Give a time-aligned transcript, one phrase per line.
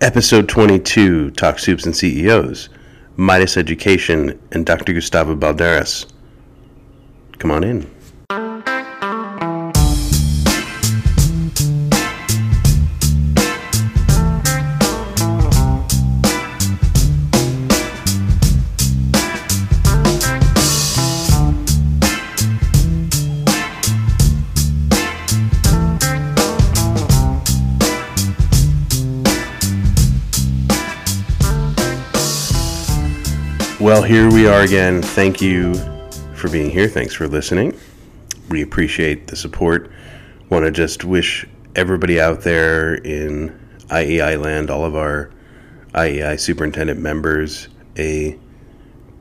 [0.00, 2.68] Episode 22 Talk Soups and CEOs,
[3.16, 4.92] Midas Education, and Dr.
[4.92, 6.06] Gustavo Balderas.
[7.40, 7.90] Come on in.
[33.98, 35.02] Well, here we are again.
[35.02, 35.74] Thank you
[36.36, 36.86] for being here.
[36.86, 37.76] Thanks for listening.
[38.48, 39.90] We appreciate the support.
[40.50, 41.44] Want to just wish
[41.74, 43.58] everybody out there in
[43.88, 45.30] IEI land, all of our
[45.94, 47.66] IEI superintendent members,
[47.98, 48.38] a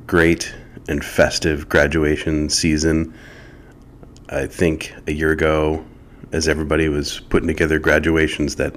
[0.05, 0.53] great
[0.87, 3.15] and festive graduation season.
[4.29, 5.83] I think a year ago,
[6.33, 8.75] as everybody was putting together graduations that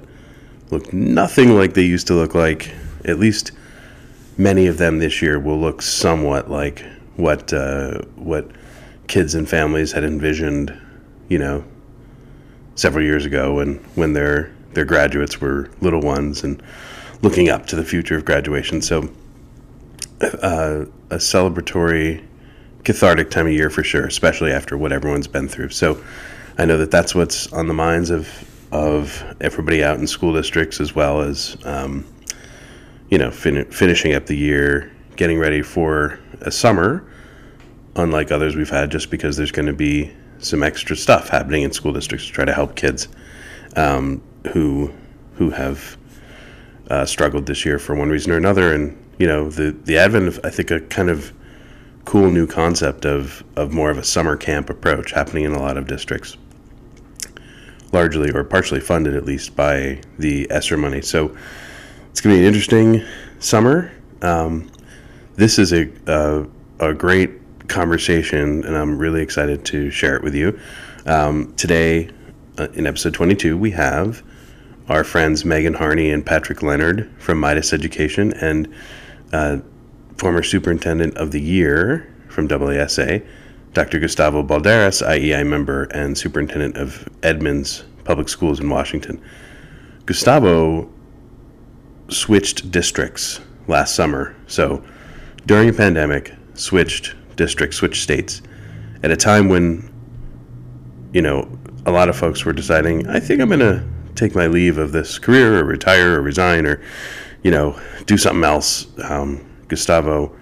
[0.71, 2.73] looked nothing like they used to look like,
[3.05, 3.51] at least
[4.37, 8.49] many of them this year will look somewhat like what uh, what
[9.07, 10.75] kids and families had envisioned,
[11.27, 11.63] you know,
[12.75, 16.61] several years ago when when their their graduates were little ones and
[17.21, 18.81] looking up to the future of graduation.
[18.81, 19.09] So,
[20.21, 22.23] uh, a celebratory,
[22.83, 25.69] cathartic time of year for sure, especially after what everyone's been through.
[25.69, 26.01] So,
[26.57, 30.79] I know that that's what's on the minds of of everybody out in school districts
[30.79, 32.05] as well as um,
[33.11, 37.05] you know, fin- finishing up the year, getting ready for a summer,
[37.97, 41.71] unlike others we've had, just because there's going to be some extra stuff happening in
[41.71, 43.09] school districts to try to help kids
[43.75, 44.91] um, who
[45.35, 45.97] who have
[46.89, 48.73] uh, struggled this year for one reason or another.
[48.73, 51.33] And you know, the the advent of I think a kind of
[52.05, 55.77] cool new concept of of more of a summer camp approach happening in a lot
[55.77, 56.37] of districts,
[57.91, 61.01] largely or partially funded at least by the ESSER money.
[61.01, 61.35] So
[62.11, 63.03] it's going to be an interesting
[63.39, 63.89] summer.
[64.21, 64.69] Um,
[65.35, 66.45] this is a, a,
[66.79, 67.31] a great
[67.69, 70.59] conversation, and I'm really excited to share it with you.
[71.05, 72.09] Um, today,
[72.59, 74.21] uh, in episode 22, we have
[74.89, 78.71] our friends Megan Harney and Patrick Leonard from Midas Education and
[79.31, 79.59] uh,
[80.17, 83.25] former superintendent of the year from AASA,
[83.73, 83.99] Dr.
[83.99, 89.21] Gustavo Balderas, IEI member and superintendent of Edmonds Public Schools in Washington.
[90.05, 90.91] Gustavo
[92.11, 94.35] switched districts last summer.
[94.47, 94.83] So
[95.45, 98.41] during a pandemic, switched districts, switched states
[99.03, 99.89] at a time when,
[101.13, 101.49] you know,
[101.85, 103.83] a lot of folks were deciding, I think I'm going to
[104.15, 106.81] take my leave of this career or retire or resign or,
[107.43, 108.87] you know, do something else.
[109.09, 110.35] Um, Gustavo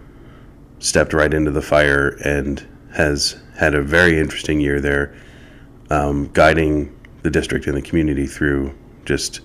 [0.79, 5.15] stepped right into the fire and has had a very interesting year there,
[5.89, 8.73] um, guiding the district and the community through
[9.05, 9.41] just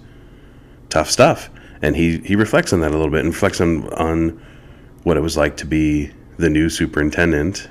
[0.88, 1.50] tough stuff
[1.82, 4.40] and he he reflects on that a little bit and reflects on on
[5.02, 7.68] what it was like to be the new superintendent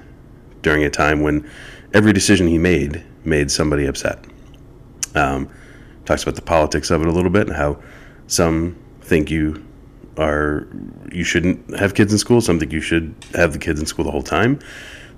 [0.61, 1.47] during a time when
[1.93, 4.23] every decision he made made somebody upset.
[5.15, 5.49] Um,
[6.05, 7.81] talks about the politics of it a little bit and how
[8.27, 9.63] some think you
[10.17, 10.67] are
[11.11, 12.41] you shouldn't have kids in school.
[12.41, 14.59] Some think you should have the kids in school the whole time.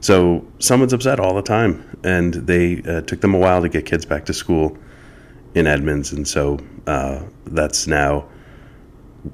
[0.01, 3.85] So someone's upset all the time, and they uh, took them a while to get
[3.85, 4.77] kids back to school
[5.55, 8.27] in Edmonds, and so uh, that's now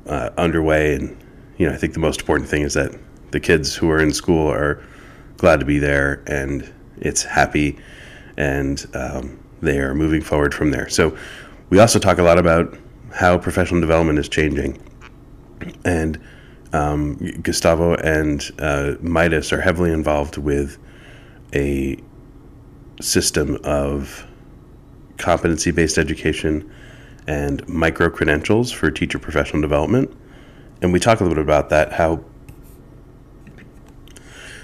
[0.07, 0.95] uh, underway.
[0.95, 1.17] And
[1.57, 2.91] you know, I think the most important thing is that
[3.31, 4.83] the kids who are in school are
[5.37, 7.77] glad to be there, and it's happy,
[8.37, 10.89] and um, they are moving forward from there.
[10.89, 11.17] So
[11.69, 12.77] we also talk a lot about
[13.13, 14.81] how professional development is changing,
[15.85, 16.19] and
[16.73, 20.77] um, Gustavo and uh, Midas are heavily involved with
[21.53, 21.97] a
[23.01, 24.25] system of
[25.17, 26.71] competency based education
[27.27, 30.15] and micro credentials for teacher professional development.
[30.81, 32.23] And we talk a little bit about that how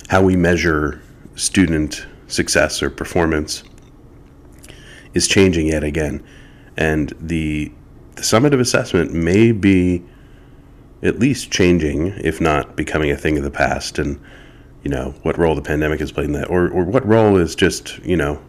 [0.09, 1.01] how we measure
[1.35, 3.63] student success or performance
[5.13, 6.23] is changing yet again.
[6.75, 7.72] And the
[8.16, 10.03] the summative assessment may be
[11.03, 13.99] at least changing, if not becoming a thing of the past.
[13.99, 14.20] And
[14.84, 17.55] you know what role the pandemic has played in that, or or what role is
[17.55, 18.41] just you know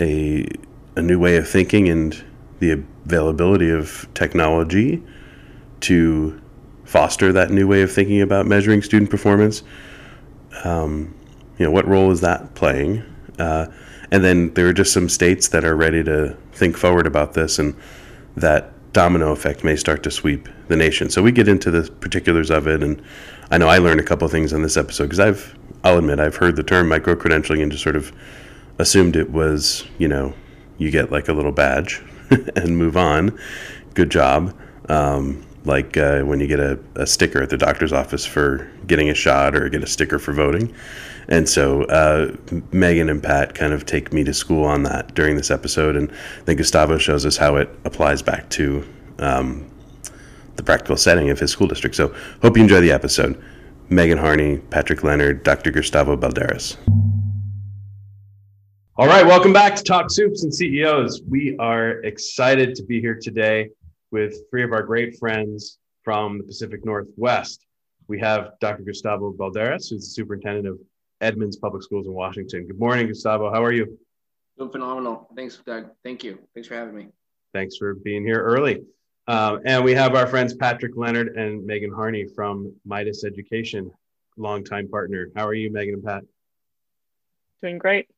[0.00, 0.46] a
[0.96, 2.24] a new way of thinking and
[2.58, 5.02] the availability of technology
[5.80, 6.40] to
[6.84, 9.62] foster that new way of thinking about measuring student performance.
[10.64, 11.14] Um,
[11.58, 13.02] you know, what role is that playing?
[13.38, 13.66] Uh,
[14.10, 17.58] and then there are just some states that are ready to think forward about this,
[17.58, 17.74] and
[18.36, 21.10] that domino effect may start to sweep the nation.
[21.10, 23.02] So we get into the particulars of it, and
[23.50, 26.36] I know I learned a couple things on this episode because I've, I'll admit, I've
[26.36, 28.12] heard the term micro credentialing and just sort of
[28.78, 30.34] assumed it was, you know,
[30.78, 32.02] you get like a little badge
[32.56, 33.38] and move on.
[33.94, 34.56] Good job.
[34.88, 39.10] Um, like uh, when you get a, a, sticker at the doctor's office for getting
[39.10, 40.72] a shot or get a sticker for voting.
[41.28, 42.36] And so uh,
[42.70, 45.96] Megan and Pat kind of take me to school on that during this episode.
[45.96, 46.12] And
[46.44, 48.86] then Gustavo shows us how it applies back to
[49.18, 49.68] um,
[50.54, 51.96] the practical setting of his school district.
[51.96, 53.42] So hope you enjoy the episode.
[53.88, 55.70] Megan Harney, Patrick Leonard, Dr.
[55.70, 56.76] Gustavo Balderas.
[58.98, 61.20] All right, welcome back to Talk Soups and CEOs.
[61.28, 63.68] We are excited to be here today
[64.10, 67.66] with three of our great friends from the Pacific Northwest.
[68.08, 68.84] We have Dr.
[68.84, 70.78] Gustavo Balderas, who's the superintendent of
[71.20, 72.66] Edmonds Public Schools in Washington.
[72.66, 73.52] Good morning, Gustavo.
[73.52, 73.98] How are you?
[74.56, 75.28] Doing phenomenal.
[75.36, 75.90] Thanks, Doug.
[76.02, 76.38] Thank you.
[76.54, 77.08] Thanks for having me.
[77.52, 78.82] Thanks for being here early.
[79.28, 83.90] Um, and we have our friends Patrick Leonard and Megan Harney from Midas Education,
[84.38, 85.28] longtime partner.
[85.36, 86.22] How are you, Megan and Pat?
[87.60, 88.08] Doing great.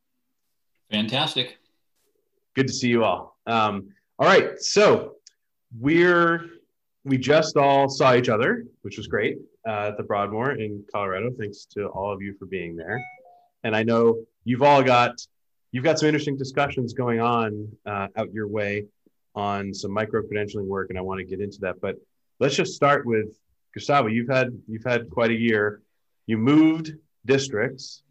[0.90, 1.58] Fantastic.
[2.54, 3.36] Good to see you all.
[3.46, 5.16] Um, all right, so
[5.78, 6.46] we're
[7.04, 11.30] we just all saw each other, which was great uh, at the Broadmoor in Colorado.
[11.38, 13.00] Thanks to all of you for being there.
[13.64, 15.14] And I know you've all got
[15.72, 18.86] you've got some interesting discussions going on uh, out your way
[19.34, 21.80] on some micro credentialing work, and I want to get into that.
[21.80, 21.96] But
[22.40, 23.36] let's just start with
[23.74, 24.08] Gustavo.
[24.08, 25.82] You've had you've had quite a year.
[26.26, 26.92] You moved
[27.24, 28.02] districts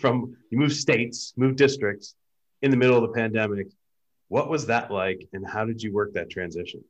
[0.00, 2.14] from you move states, move districts
[2.62, 3.68] in the middle of the pandemic.
[4.28, 6.84] What was that like, and how did you work that transition?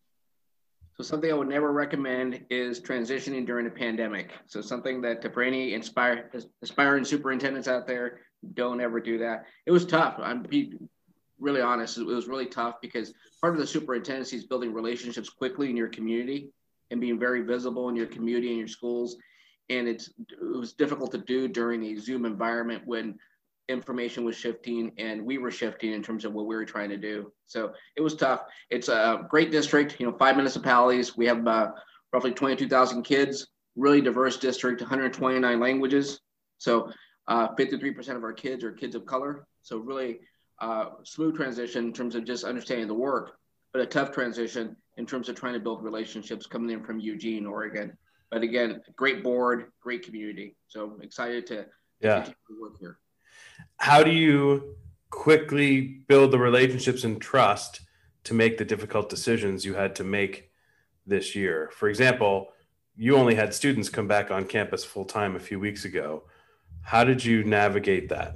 [0.97, 4.33] So something I would never recommend is transitioning during a pandemic.
[4.47, 6.29] So something that for any inspire,
[6.61, 8.21] aspiring superintendents out there,
[8.55, 9.45] don't ever do that.
[9.67, 10.19] It was tough.
[10.21, 10.75] I'm be
[11.39, 11.99] really honest.
[11.99, 15.89] It was really tough because part of the superintendency is building relationships quickly in your
[15.89, 16.51] community
[16.91, 19.17] and being very visible in your community and your schools.
[19.71, 23.19] And it's it was difficult to do during a Zoom environment when
[23.69, 26.97] information was shifting and we were shifting in terms of what we were trying to
[26.97, 27.31] do.
[27.47, 28.45] So it was tough.
[28.71, 31.17] It's a great district, you know, five municipalities.
[31.17, 31.73] We have uh,
[32.13, 36.21] roughly 22,000 kids, really diverse district, 129 languages.
[36.57, 36.91] So
[37.29, 39.47] uh, 53% of our kids are kids of color.
[39.63, 40.21] So really
[40.61, 43.39] uh, smooth transition in terms of just understanding the work,
[43.73, 47.47] but a tough transition in terms of trying to build relationships coming in from Eugene,
[47.47, 47.97] Oregon.
[48.31, 50.57] But again, great board, great community.
[50.67, 51.67] So I'm excited to,
[52.01, 52.25] yeah.
[52.25, 52.99] to work here
[53.79, 54.77] how do you
[55.11, 57.81] quickly build the relationships and trust
[58.25, 60.51] to make the difficult decisions you had to make
[61.07, 61.71] this year?
[61.73, 62.49] For example,
[62.97, 66.25] you only had students come back on campus full time a few weeks ago.
[66.83, 68.35] How did you navigate that?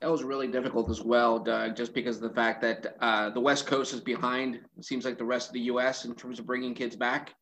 [0.00, 3.40] That was really difficult as well, Doug, just because of the fact that uh, the
[3.40, 6.46] West Coast is behind, it seems like the rest of the US in terms of
[6.46, 7.34] bringing kids back.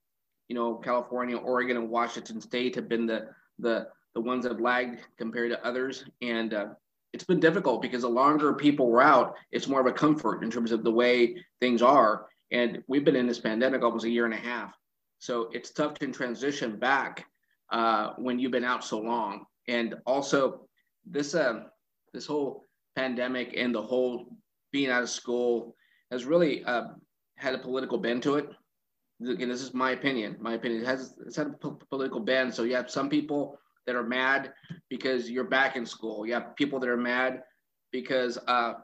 [0.49, 3.29] You know, California, Oregon, and Washington State have been the,
[3.59, 6.07] the the ones that have lagged compared to others.
[6.23, 6.69] And uh,
[7.13, 10.51] it's been difficult because the longer people were out, it's more of a comfort in
[10.51, 12.27] terms of the way things are.
[12.51, 14.73] And we've been in this pandemic almost a year and a half.
[15.19, 17.27] So it's tough to transition back
[17.71, 19.45] uh, when you've been out so long.
[19.69, 20.67] And also,
[21.05, 21.65] this uh,
[22.15, 22.65] this whole
[22.95, 24.27] pandemic and the whole
[24.73, 25.77] being out of school
[26.11, 26.89] has really uh,
[27.37, 28.49] had a political bend to it.
[29.21, 30.37] Again, this is my opinion.
[30.41, 32.53] My opinion it has it's had a political bend.
[32.53, 34.53] So you have some people that are mad
[34.91, 36.27] because you're back in school.
[36.27, 37.43] You have people that are mad
[37.93, 38.75] because uh,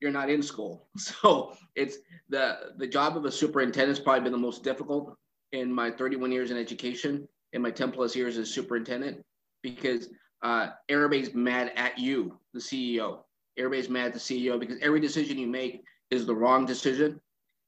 [0.00, 0.88] you're not in school.
[0.98, 5.14] So it's the the job of a superintendent has probably been the most difficult
[5.52, 9.24] in my 31 years in education in my 10 plus years as superintendent
[9.62, 10.08] because
[10.42, 13.18] uh, everybody's mad at you, the CEO.
[13.58, 17.20] Everybody's mad at the CEO because every decision you make is the wrong decision.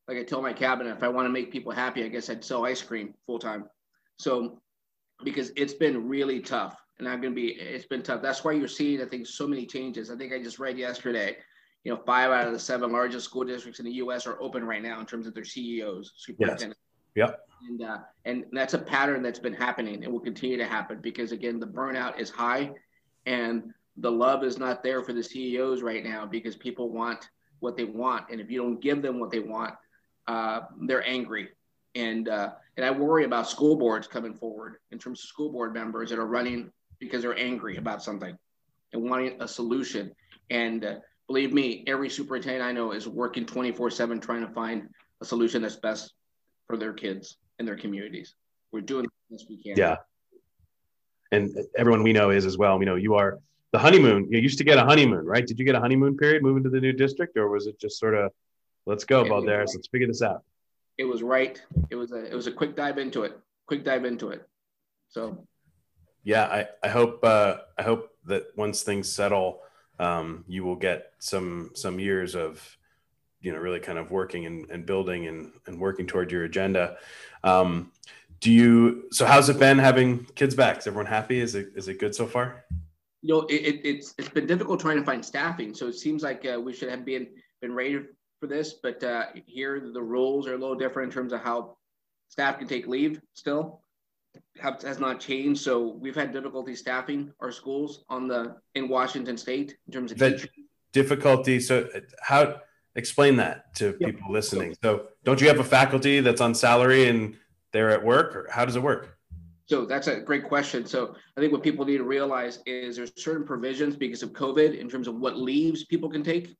[0.08, 2.44] Like I tell my cabinet, if I want to make people happy, I guess I'd
[2.44, 3.66] sell ice cream full time.
[4.18, 4.60] So
[5.24, 6.76] because it's been really tough.
[6.98, 8.22] And I'm going to be, it's been tough.
[8.22, 10.10] That's why you're seeing, I think, so many changes.
[10.10, 11.36] I think I just read yesterday,
[11.84, 14.26] you know, five out of the seven largest school districts in the U.S.
[14.26, 16.78] are open right now in terms of their CEOs, superintendents.
[17.14, 17.30] Yes.
[17.30, 17.40] Yep.
[17.68, 21.32] And, uh, and that's a pattern that's been happening and will continue to happen because,
[21.32, 22.70] again, the burnout is high
[23.26, 27.28] and the love is not there for the CEOs right now because people want
[27.60, 28.26] what they want.
[28.30, 29.74] And if you don't give them what they want,
[30.26, 31.48] uh, they're angry
[31.94, 35.74] and uh, and I worry about school boards coming forward in terms of school board
[35.74, 38.36] members that are running because they're angry about something
[38.92, 40.12] and wanting a solution.
[40.50, 40.94] And uh,
[41.26, 44.88] believe me, every superintendent I know is working 24 7 trying to find
[45.20, 46.12] a solution that's best
[46.66, 48.34] for their kids and their communities.
[48.72, 49.76] We're doing the best we can.
[49.76, 49.96] Yeah.
[51.30, 52.78] And everyone we know is as well.
[52.78, 53.38] We know you are
[53.72, 54.28] the honeymoon.
[54.30, 55.46] You used to get a honeymoon, right?
[55.46, 57.98] Did you get a honeymoon period moving to the new district, or was it just
[57.98, 58.30] sort of,
[58.86, 60.42] let's go, Balderas, let's figure this out?
[60.98, 61.60] it was right.
[61.90, 63.38] It was a it was a quick dive into it.
[63.66, 64.48] Quick dive into it.
[65.08, 65.46] So
[66.24, 69.60] yeah, I, I hope uh, I hope that once things settle,
[69.98, 72.76] um, you will get some some years of
[73.40, 76.96] you know really kind of working and, and building and, and working toward your agenda.
[77.42, 77.90] Um,
[78.40, 79.04] do you?
[79.10, 80.78] So how's it been having kids back?
[80.78, 81.40] Is everyone happy?
[81.40, 82.64] Is it is it good so far?
[83.22, 85.74] You know, it, it's it's been difficult trying to find staffing.
[85.74, 87.28] So it seems like uh, we should have been
[87.60, 88.00] been ready
[88.42, 91.76] for this, but uh, here the rules are a little different in terms of how
[92.28, 93.20] staff can take leave.
[93.34, 93.82] Still,
[94.60, 95.60] have, has not changed.
[95.60, 100.18] So we've had difficulty staffing our schools on the in Washington State in terms of
[100.18, 100.50] teaching.
[100.92, 101.60] difficulty.
[101.60, 101.88] So
[102.20, 102.56] how
[102.96, 104.10] explain that to yep.
[104.10, 104.74] people listening?
[104.82, 107.36] So don't you have a faculty that's on salary and
[107.70, 109.16] they're at work, or how does it work?
[109.66, 110.84] So that's a great question.
[110.84, 114.76] So I think what people need to realize is there's certain provisions because of COVID
[114.76, 116.56] in terms of what leaves people can take.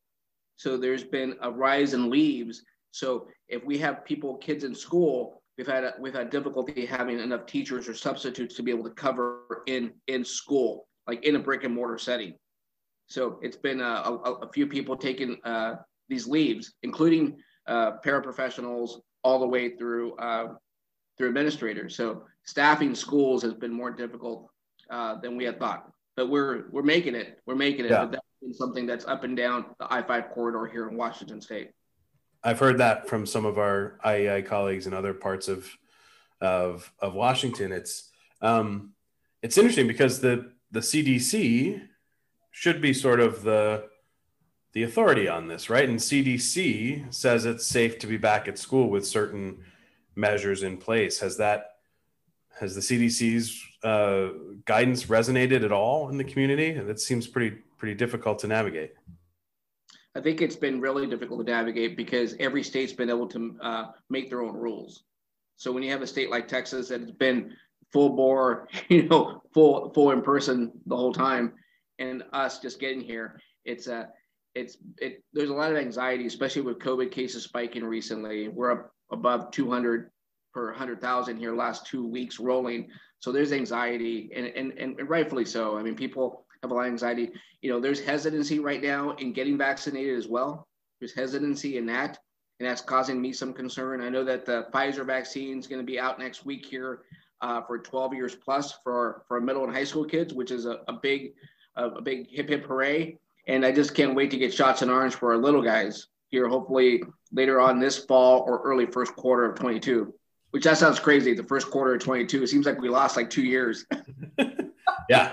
[0.63, 2.63] So there's been a rise in leaves.
[2.93, 7.19] So if we have people, kids in school, we've had a, we've had difficulty having
[7.19, 11.39] enough teachers or substitutes to be able to cover in in school, like in a
[11.41, 12.35] brick and mortar setting.
[13.09, 14.15] So it's been a, a,
[14.47, 15.77] a few people taking uh,
[16.09, 20.55] these leaves, including uh, paraprofessionals, all the way through uh,
[21.19, 21.97] through administrators.
[21.97, 24.49] So staffing schools has been more difficult
[24.91, 25.91] uh, than we had thought.
[26.15, 27.41] But we're we're making it.
[27.47, 27.91] We're making it.
[27.91, 28.11] Yeah.
[28.51, 31.71] Something that's up and down the I five corridor here in Washington State.
[32.45, 35.71] I've heard that from some of our IEI colleagues in other parts of
[36.41, 37.71] of, of Washington.
[37.71, 38.95] It's um,
[39.43, 41.83] it's interesting because the the CDC
[42.51, 43.85] should be sort of the
[44.73, 45.89] the authority on this, right?
[45.89, 49.59] And CDC says it's safe to be back at school with certain
[50.17, 51.21] measures in place.
[51.21, 51.73] Has that
[52.59, 54.29] has the CDC's uh,
[54.65, 56.73] guidance resonated at all in the community?
[56.73, 58.93] That seems pretty pretty difficult to navigate.
[60.15, 63.87] I think it's been really difficult to navigate because every state's been able to uh,
[64.09, 65.03] make their own rules.
[65.57, 67.57] So when you have a state like Texas that has been
[67.93, 71.55] full bore, you know, full full in person the whole time,
[71.99, 74.05] and us just getting here, it's a uh,
[74.55, 75.25] it's it.
[75.33, 78.47] There's a lot of anxiety, especially with COVID cases spiking recently.
[78.47, 80.09] We're up above 200
[80.55, 82.91] per 100,000 here last two weeks rolling.
[83.19, 85.77] So there's anxiety, and, and and rightfully so.
[85.77, 87.31] I mean, people have a lot of anxiety.
[87.61, 90.69] You know, there's hesitancy right now in getting vaccinated as well.
[91.01, 92.19] There's hesitancy in that,
[92.61, 94.01] and that's causing me some concern.
[94.01, 97.01] I know that the Pfizer vaccine is going to be out next week here
[97.41, 100.81] uh, for 12 years plus for for middle and high school kids, which is a,
[100.87, 101.33] a big
[101.77, 103.19] a big hip hip hooray.
[103.49, 106.47] And I just can't wait to get shots in orange for our little guys here,
[106.47, 107.03] hopefully
[107.33, 110.15] later on this fall or early first quarter of 22.
[110.51, 111.35] Which that sounds crazy.
[111.35, 112.43] The first quarter of 22.
[112.43, 113.87] It seems like we lost like two years.
[115.09, 115.33] yeah,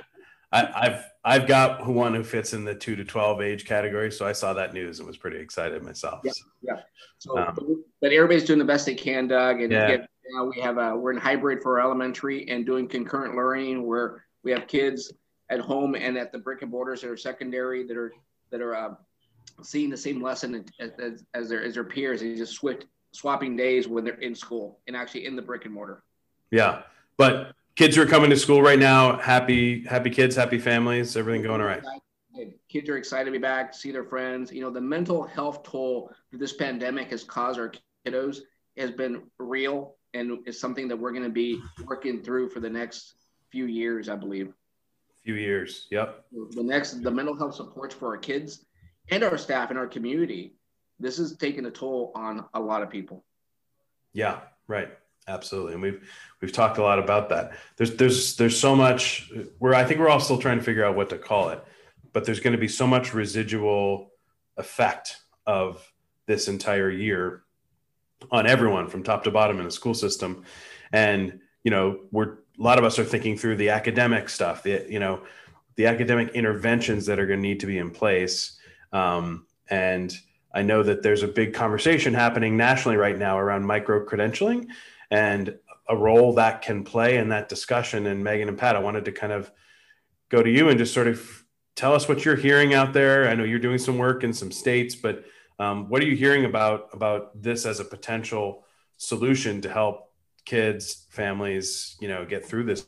[0.51, 4.25] I, have I've got one who fits in the two to twelve age category, so
[4.25, 6.22] I saw that news and was pretty excited myself.
[6.24, 6.79] Yeah, yeah.
[7.20, 9.62] So, um, but everybody's doing the best they can, Doug.
[9.62, 9.98] And yeah.
[10.34, 14.51] now we have a we're in hybrid for elementary and doing concurrent learning where we
[14.51, 15.13] have kids
[15.50, 18.13] at home and at the brick and borders that are secondary that are
[18.50, 18.94] that are uh,
[19.62, 22.22] seeing the same lesson as, as, as, their as their peers.
[22.22, 25.74] and just switch swapping days when they're in school and actually in the brick and
[25.74, 26.03] mortar.
[26.51, 26.84] Yeah,
[27.18, 31.42] but kids who are coming to school right now, happy, happy kids, happy families, everything
[31.42, 31.82] going all right.
[32.68, 34.52] Kids are excited to be back, see their friends.
[34.52, 37.72] You know, the mental health toll that this pandemic has caused our
[38.06, 38.40] kiddos
[38.76, 42.70] has been real and is something that we're going to be working through for the
[42.70, 43.14] next
[43.50, 44.52] few years, I believe.
[45.24, 46.26] Few years, yep.
[46.34, 48.66] The next, the mental health supports for our kids
[49.10, 50.56] and our staff and our community.
[51.00, 53.24] This is taking a toll on a lot of people.
[54.12, 54.90] Yeah, right
[55.28, 56.08] absolutely and we've
[56.42, 57.54] we've talked a lot about that.
[57.78, 60.96] There's there's there's so much where i think we're all still trying to figure out
[60.96, 61.64] what to call it
[62.14, 64.12] but there's going to be so much residual
[64.58, 65.92] effect of
[66.26, 67.44] this entire year
[68.32, 70.44] on everyone from top to bottom in the school system.
[70.92, 74.86] And you know we're a lot of us are thinking through the academic stuff the
[74.90, 75.24] you know
[75.76, 78.60] the academic interventions that are going to need to be in place.
[78.92, 80.14] Um, and
[80.54, 84.68] I know that there's a big conversation happening nationally right now around micro credentialing
[85.12, 88.06] and a role that can play in that discussion.
[88.06, 89.51] And Megan and Pat, I wanted to kind of
[90.30, 91.44] go to you and just sort of
[91.75, 93.28] tell us what you're hearing out there.
[93.28, 95.25] I know you're doing some work in some states, but
[95.58, 98.66] um, what are you hearing about about this as a potential
[98.98, 100.13] solution to help
[100.46, 102.86] kids, families, you know, get through this?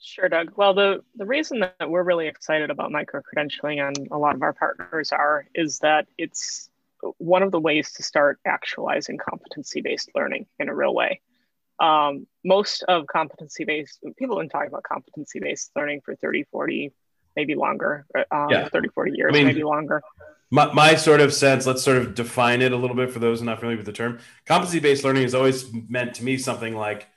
[0.00, 0.52] Sure, Doug.
[0.56, 4.42] Well, the, the reason that we're really excited about micro credentialing and a lot of
[4.42, 6.70] our partners are is that it's
[7.18, 11.20] one of the ways to start actualizing competency based learning in a real way.
[11.78, 16.44] Um, most of competency based people have been talking about competency based learning for 30,
[16.44, 16.92] 40,
[17.36, 18.68] maybe longer, uh, um, yeah.
[18.68, 20.02] 30, 40 years, I mean, maybe longer.
[20.50, 23.42] My, my sort of sense, let's sort of define it a little bit for those
[23.42, 24.20] not familiar with the term.
[24.46, 27.08] Competency based learning has always meant to me something like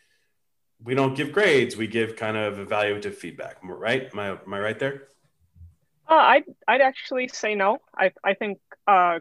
[0.84, 4.10] we don't give grades, we give kind of evaluative feedback, right?
[4.12, 5.04] Am I, am I right there?
[6.10, 7.78] Uh, I'd, I'd actually say no.
[7.96, 9.20] I, I think uh,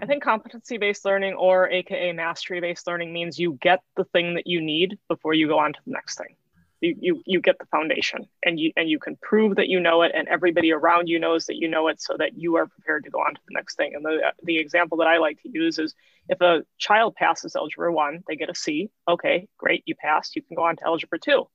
[0.00, 4.34] I think competency based learning or AKA mastery based learning means you get the thing
[4.34, 6.36] that you need before you go on to the next thing.
[6.80, 10.02] You, you, you get the foundation and you and you can prove that you know
[10.02, 13.04] it and everybody around you knows that you know it so that you are prepared
[13.04, 13.94] to go on to the next thing.
[13.94, 15.94] And the, the example that I like to use is
[16.28, 18.90] if a child passes algebra one, they get a C.
[19.08, 20.36] Okay, great, you passed.
[20.36, 21.46] You can go on to algebra two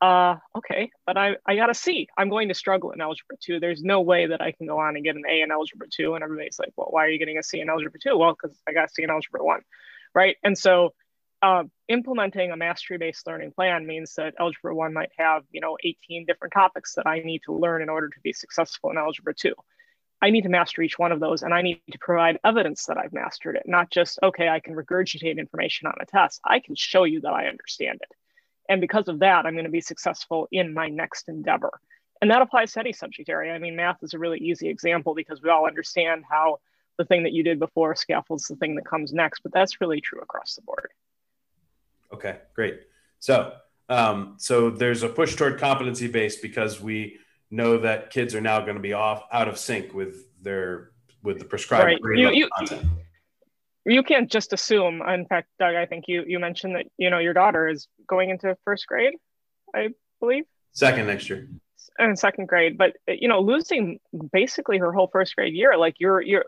[0.00, 2.08] uh, okay, but I, I got a C.
[2.16, 3.60] I'm going to struggle in algebra two.
[3.60, 6.14] There's no way that I can go on and get an A in algebra two.
[6.14, 8.16] And everybody's like, well, why are you getting a C in algebra two?
[8.18, 9.62] Well, because I got a C in algebra one,
[10.14, 10.36] right?
[10.42, 10.94] And so
[11.42, 16.26] uh, implementing a mastery-based learning plan means that algebra one might have, you know, 18
[16.26, 19.54] different topics that I need to learn in order to be successful in algebra two.
[20.22, 22.96] I need to master each one of those and I need to provide evidence that
[22.96, 26.40] I've mastered it, not just, okay, I can regurgitate information on a test.
[26.44, 28.16] I can show you that I understand it.
[28.68, 31.80] And because of that, I'm going to be successful in my next endeavor.
[32.22, 33.54] And that applies to any subject area.
[33.54, 36.60] I mean, math is a really easy example because we all understand how
[36.96, 40.00] the thing that you did before scaffolds the thing that comes next, but that's really
[40.00, 40.90] true across the board.
[42.12, 42.80] Okay, great.
[43.18, 43.52] So,
[43.88, 47.18] um, so there's a push toward competency based because we
[47.50, 50.90] know that kids are now going to be off out of sync with their
[51.22, 52.18] with the prescribed right.
[52.18, 52.86] you, you, content
[53.84, 55.02] you can't just assume.
[55.02, 58.30] In fact, Doug, I think you you mentioned that you know your daughter is going
[58.30, 59.14] into first grade,
[59.74, 60.44] I believe.
[60.72, 61.48] Second next year.
[61.98, 64.00] And second grade, but you know, losing
[64.32, 66.46] basically her whole first grade year, like you're you're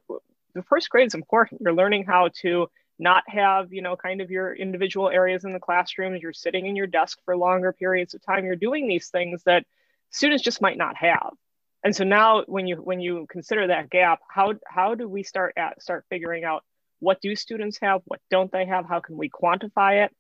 [0.55, 1.61] the first grade is important.
[1.61, 5.61] You're learning how to not have you know kind of your individual areas in the
[5.61, 6.17] classroom.
[6.17, 8.45] You're sitting in your desk for longer periods of time.
[8.45, 9.65] You're doing these things that
[10.11, 11.31] students just might not have.
[11.85, 15.53] And so now, when you when you consider that gap, how how do we start
[15.57, 16.65] at start figuring out
[17.01, 18.03] what do students have?
[18.05, 18.87] What don't they have?
[18.87, 20.15] How can we quantify it?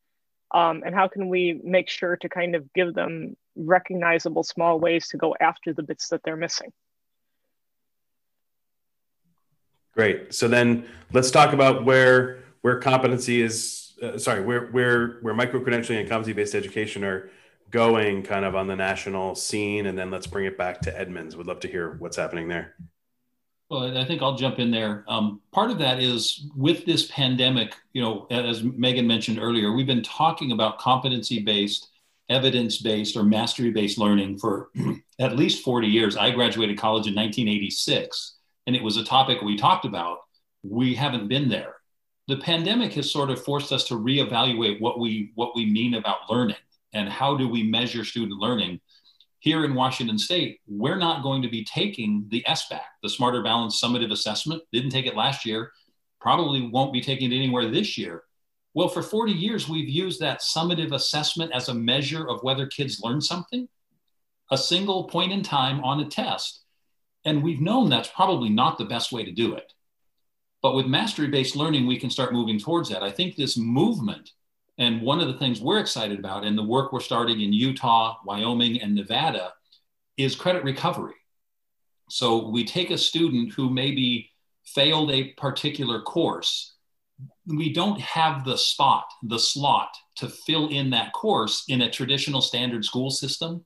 [0.52, 5.08] Um, and how can we make sure to kind of give them recognizable small ways
[5.08, 6.72] to go after the bits that they're missing?
[9.92, 10.34] Great.
[10.34, 15.60] So then let's talk about where where competency is uh, sorry where where where micro
[15.60, 17.30] credentialing and competency based education are
[17.70, 19.86] going kind of on the national scene.
[19.86, 21.36] And then let's bring it back to edmonds.
[21.36, 22.74] Would love to hear what's happening there
[23.68, 25.04] well, I think I'll jump in there.
[25.08, 29.86] Um, part of that is with this pandemic, you know, as Megan mentioned earlier, we've
[29.86, 31.88] been talking about competency based,
[32.28, 34.68] evidence based, or mastery based learning for
[35.18, 36.16] at least 40 years.
[36.16, 38.36] I graduated college in 1986,
[38.68, 40.18] and it was a topic we talked about.
[40.62, 41.74] We haven't been there.
[42.28, 46.30] The pandemic has sort of forced us to reevaluate what we what we mean about
[46.30, 46.56] learning
[46.92, 48.80] and how do we measure student learning
[49.40, 53.82] here in Washington State, we're not going to be taking the SBAC, the Smarter Balanced
[53.82, 54.62] Summative Assessment.
[54.72, 55.70] Didn't take it last year,
[56.20, 58.22] probably won't be taking it anywhere this year.
[58.74, 63.00] Well, for 40 years, we've used that summative assessment as a measure of whether kids
[63.02, 63.68] learn something,
[64.50, 66.62] a single point in time on a test.
[67.24, 69.72] And we've known that's probably not the best way to do it.
[70.62, 73.02] But with mastery based learning, we can start moving towards that.
[73.02, 74.30] I think this movement
[74.78, 78.16] and one of the things we're excited about and the work we're starting in Utah,
[78.24, 79.52] Wyoming, and Nevada
[80.16, 81.14] is credit recovery.
[82.10, 84.30] So we take a student who maybe
[84.64, 86.74] failed a particular course.
[87.46, 92.42] We don't have the spot, the slot to fill in that course in a traditional
[92.42, 93.64] standard school system.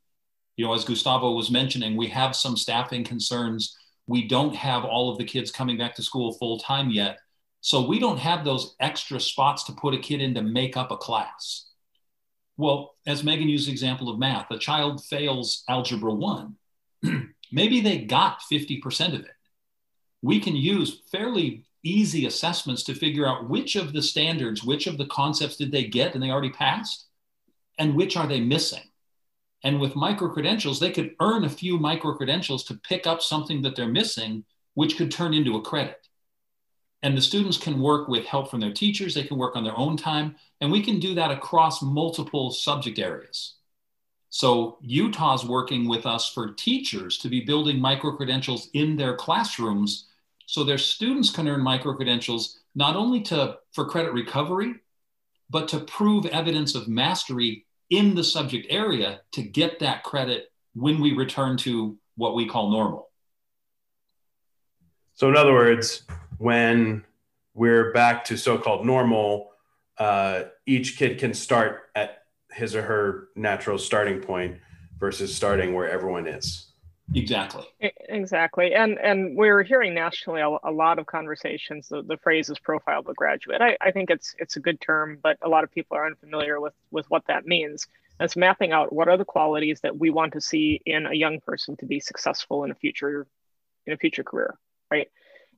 [0.57, 3.77] You know, as Gustavo was mentioning, we have some staffing concerns.
[4.07, 7.19] We don't have all of the kids coming back to school full time yet.
[7.61, 10.91] So we don't have those extra spots to put a kid in to make up
[10.91, 11.67] a class.
[12.57, 16.57] Well, as Megan used the example of math, a child fails algebra one.
[17.53, 19.31] Maybe they got 50% of it.
[20.23, 24.99] We can use fairly easy assessments to figure out which of the standards, which of
[24.99, 27.07] the concepts did they get and they already passed,
[27.79, 28.83] and which are they missing.
[29.65, 33.63] And with micro credentials, they could earn a few micro credentials to pick up something
[33.63, 34.45] that they're missing,
[34.75, 36.00] which could turn into a credit.
[37.03, 39.77] And the students can work with help from their teachers, they can work on their
[39.77, 43.55] own time, and we can do that across multiple subject areas.
[44.29, 50.07] So Utah's working with us for teachers to be building micro credentials in their classrooms
[50.47, 54.75] so their students can earn micro credentials not only to for credit recovery,
[55.49, 61.01] but to prove evidence of mastery in the subject area to get that credit when
[61.01, 63.11] we return to what we call normal.
[65.15, 66.05] So in other words,
[66.41, 67.05] when
[67.53, 69.51] we're back to so-called normal,
[69.99, 74.57] uh, each kid can start at his or her natural starting point
[74.99, 76.73] versus starting where everyone is.
[77.15, 77.65] Exactly.
[78.09, 78.73] Exactly.
[78.73, 81.89] And and we're hearing nationally a, a lot of conversations.
[81.89, 83.61] The, the phrase is profile the graduate.
[83.61, 86.59] I, I think it's it's a good term, but a lot of people are unfamiliar
[86.59, 87.87] with with what that means.
[88.19, 91.41] It's mapping out what are the qualities that we want to see in a young
[91.41, 93.27] person to be successful in a future
[93.87, 94.57] in a future career,
[94.91, 95.09] right?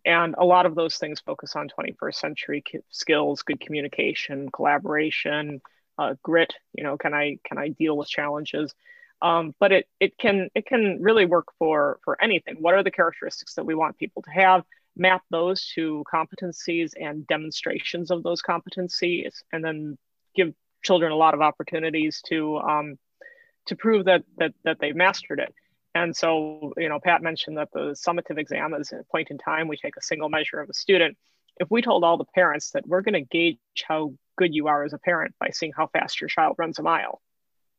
[0.04, 5.60] And a lot of those things focus on 21st century skills, good communication, collaboration,
[5.98, 6.52] uh, grit.
[6.74, 8.74] You know, can I can I deal with challenges?
[9.20, 12.56] Um, but it it can it can really work for for anything.
[12.58, 14.64] What are the characteristics that we want people to have?
[14.96, 19.96] Map those to competencies and demonstrations of those competencies, and then
[20.34, 22.98] give children a lot of opportunities to um,
[23.66, 25.54] to prove that that that they've mastered it.
[25.94, 29.68] And so, you know, Pat mentioned that the summative exam is a point in time.
[29.68, 31.16] We take a single measure of a student.
[31.58, 34.84] If we told all the parents that we're going to gauge how good you are
[34.84, 37.20] as a parent by seeing how fast your child runs a mile,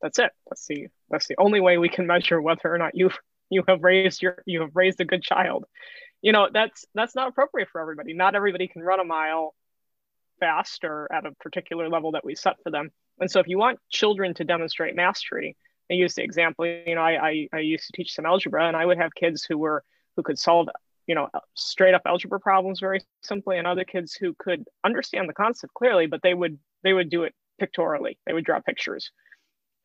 [0.02, 0.32] that's it.
[0.48, 3.10] That's the that's the only way we can measure whether or not you
[3.50, 5.66] you have raised your you have raised a good child.
[6.22, 8.14] You know, that's that's not appropriate for everybody.
[8.14, 9.56] Not everybody can run a mile
[10.40, 12.92] fast or at a particular level that we set for them.
[13.20, 15.56] And so if you want children to demonstrate mastery,
[15.90, 18.76] I use the example, you know, I, I, I used to teach some algebra and
[18.76, 19.84] I would have kids who were,
[20.16, 20.70] who could solve,
[21.08, 25.34] you know, straight up algebra problems very simply and other kids who could understand the
[25.34, 28.18] concept clearly, but they would, they would do it pictorially.
[28.26, 29.12] They would draw pictures.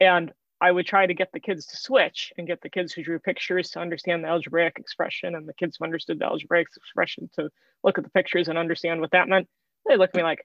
[0.00, 3.02] And I would try to get the kids to switch and get the kids who
[3.02, 7.30] drew pictures to understand the algebraic expression and the kids who understood the algebraic expression
[7.34, 7.48] to
[7.84, 9.48] look at the pictures and understand what that meant.
[9.86, 10.44] They look at me like,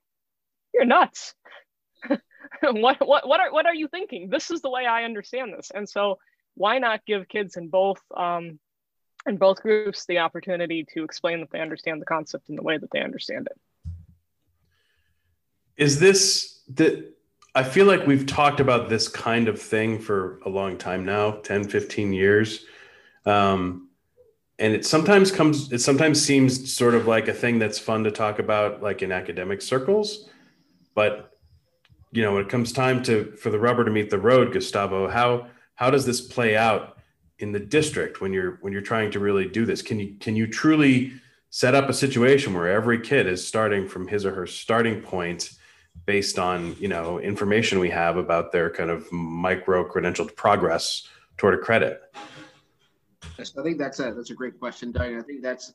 [0.74, 1.34] you're nuts.
[2.62, 4.30] what what what are what are you thinking?
[4.30, 5.72] This is the way I understand this.
[5.74, 6.20] And so
[6.56, 8.60] why not give kids in both um,
[9.26, 12.78] in both groups the opportunity to explain that they understand the concept in the way
[12.78, 13.92] that they understand it?
[15.78, 17.14] Is this that
[17.56, 21.32] I feel like we've talked about this kind of thing for a long time now,
[21.32, 22.66] 10, 15 years.
[23.26, 23.90] Um,
[24.58, 28.12] and it sometimes comes, it sometimes seems sort of like a thing that's fun to
[28.12, 30.30] talk about, like in academic circles.
[30.96, 31.33] But
[32.14, 35.10] you know, when it comes time to for the rubber to meet the road, Gustavo,
[35.10, 36.98] how how does this play out
[37.40, 39.82] in the district when you're when you're trying to really do this?
[39.82, 41.14] Can you can you truly
[41.50, 45.52] set up a situation where every kid is starting from his or her starting point
[46.06, 51.56] based on you know information we have about their kind of micro credentialed progress toward
[51.56, 52.02] a credit?
[53.40, 55.16] Yes, I think that's a that's a great question, Doug.
[55.16, 55.74] I think that's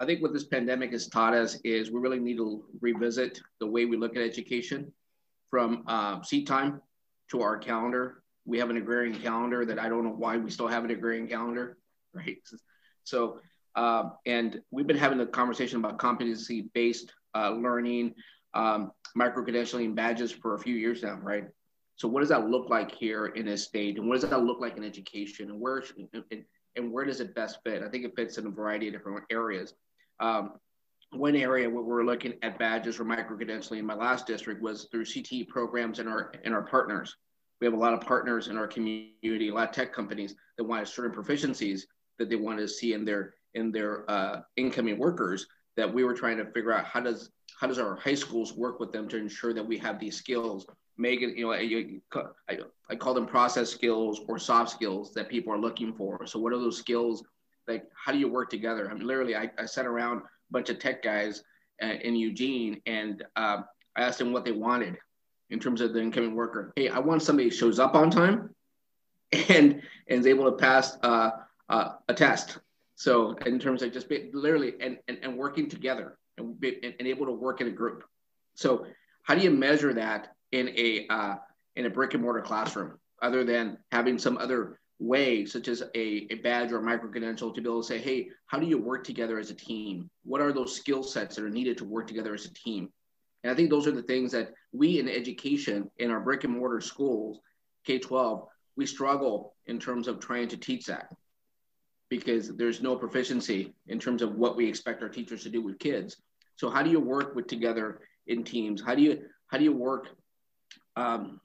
[0.00, 3.66] I think what this pandemic has taught us is we really need to revisit the
[3.66, 4.90] way we look at education
[5.50, 6.80] from uh, seat time
[7.30, 8.22] to our calendar.
[8.44, 11.28] We have an agrarian calendar that I don't know why we still have an agrarian
[11.28, 11.78] calendar,
[12.14, 12.38] right?
[13.04, 13.40] So,
[13.74, 18.14] uh, and we've been having a conversation about competency-based uh, learning,
[18.54, 21.44] um, micro-credentialing badges for a few years now, right?
[21.96, 23.98] So what does that look like here in this state?
[23.98, 25.50] And what does that look like in education?
[25.50, 26.44] And where, and,
[26.76, 27.82] and where does it best fit?
[27.82, 29.74] I think it fits in a variety of different areas.
[30.20, 30.52] Um,
[31.12, 35.04] one area where we're looking at badges for micro-credentialing in my last district was through
[35.04, 37.16] CTE programs and our and our partners.
[37.60, 40.64] We have a lot of partners in our community, a lot of tech companies that
[40.64, 41.82] want certain proficiencies
[42.18, 45.46] that they want to see in their in their uh, incoming workers.
[45.76, 48.78] That we were trying to figure out how does how does our high schools work
[48.78, 50.66] with them to ensure that we have these skills.
[51.00, 52.58] Megan, you know, I, I,
[52.90, 56.26] I call them process skills or soft skills that people are looking for.
[56.26, 57.22] So what are those skills?
[57.68, 58.90] Like, how do you work together?
[58.90, 61.42] I mean, literally, I, I sat around bunch of tech guys
[61.82, 63.62] uh, in Eugene, and uh,
[63.96, 64.96] I asked them what they wanted
[65.50, 66.72] in terms of the incoming worker.
[66.76, 68.54] Hey, I want somebody who shows up on time
[69.32, 71.30] and and is able to pass uh,
[71.68, 72.58] uh, a test.
[72.96, 77.06] So in terms of just be, literally and, and, and working together and, be, and,
[77.06, 78.02] able to work in a group.
[78.54, 78.86] So
[79.22, 81.34] how do you measure that in a uh,
[81.76, 86.26] in a brick and mortar classroom other than having some other way, such as a,
[86.30, 88.78] a badge or a micro credential, to be able to say, hey, how do you
[88.78, 90.10] work together as a team?
[90.24, 92.90] What are those skill sets that are needed to work together as a team?
[93.44, 96.52] And I think those are the things that we in education in our brick and
[96.52, 97.40] mortar schools,
[97.84, 101.12] K 12, we struggle in terms of trying to teach that
[102.08, 105.78] because there's no proficiency in terms of what we expect our teachers to do with
[105.78, 106.16] kids.
[106.56, 108.82] So how do you work with together in teams?
[108.82, 110.08] How do you how do you work
[110.96, 111.40] um,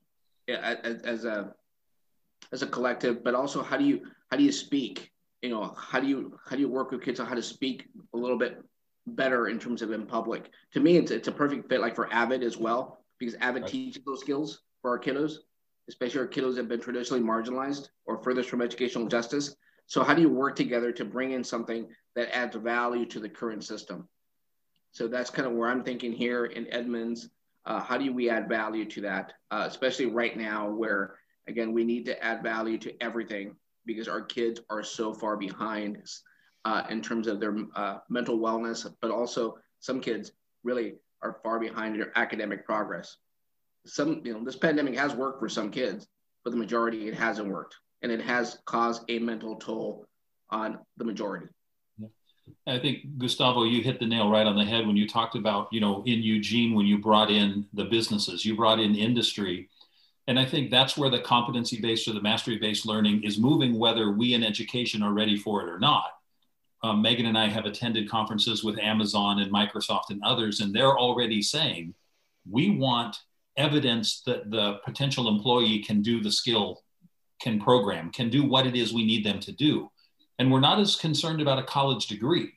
[0.48, 1.54] as, as a
[2.54, 5.12] as a collective, but also how do you how do you speak?
[5.42, 7.90] You know, how do you how do you work with kids on how to speak
[8.14, 8.64] a little bit
[9.08, 10.52] better in terms of in public?
[10.74, 13.72] To me, it's it's a perfect fit like for Avid as well because Avid right.
[13.72, 15.34] teaches those skills for our kiddos,
[15.90, 19.56] especially our kiddos that have been traditionally marginalized or furthest from educational justice.
[19.88, 23.30] So how do you work together to bring in something that adds value to the
[23.30, 24.08] current system?
[24.92, 27.30] So that's kind of where I'm thinking here in Edmonds.
[27.66, 31.16] Uh, how do we add value to that, uh, especially right now where
[31.48, 35.98] Again, we need to add value to everything because our kids are so far behind
[36.66, 40.32] uh, in terms of their uh, mental wellness, but also some kids
[40.64, 43.18] really are far behind in their academic progress.
[43.86, 46.08] Some, you know, this pandemic has worked for some kids,
[46.44, 50.06] but the majority it hasn't worked, and it has caused a mental toll
[50.50, 51.48] on the majority.
[52.68, 55.68] I think Gustavo, you hit the nail right on the head when you talked about,
[55.72, 59.70] you know, in Eugene when you brought in the businesses, you brought in industry.
[60.28, 63.78] And I think that's where the competency based or the mastery based learning is moving,
[63.78, 66.06] whether we in education are ready for it or not.
[66.82, 70.98] Um, Megan and I have attended conferences with Amazon and Microsoft and others, and they're
[70.98, 71.94] already saying
[72.50, 73.18] we want
[73.56, 76.84] evidence that the potential employee can do the skill,
[77.42, 79.90] can program, can do what it is we need them to do.
[80.40, 82.52] And we're not as concerned about a college degree.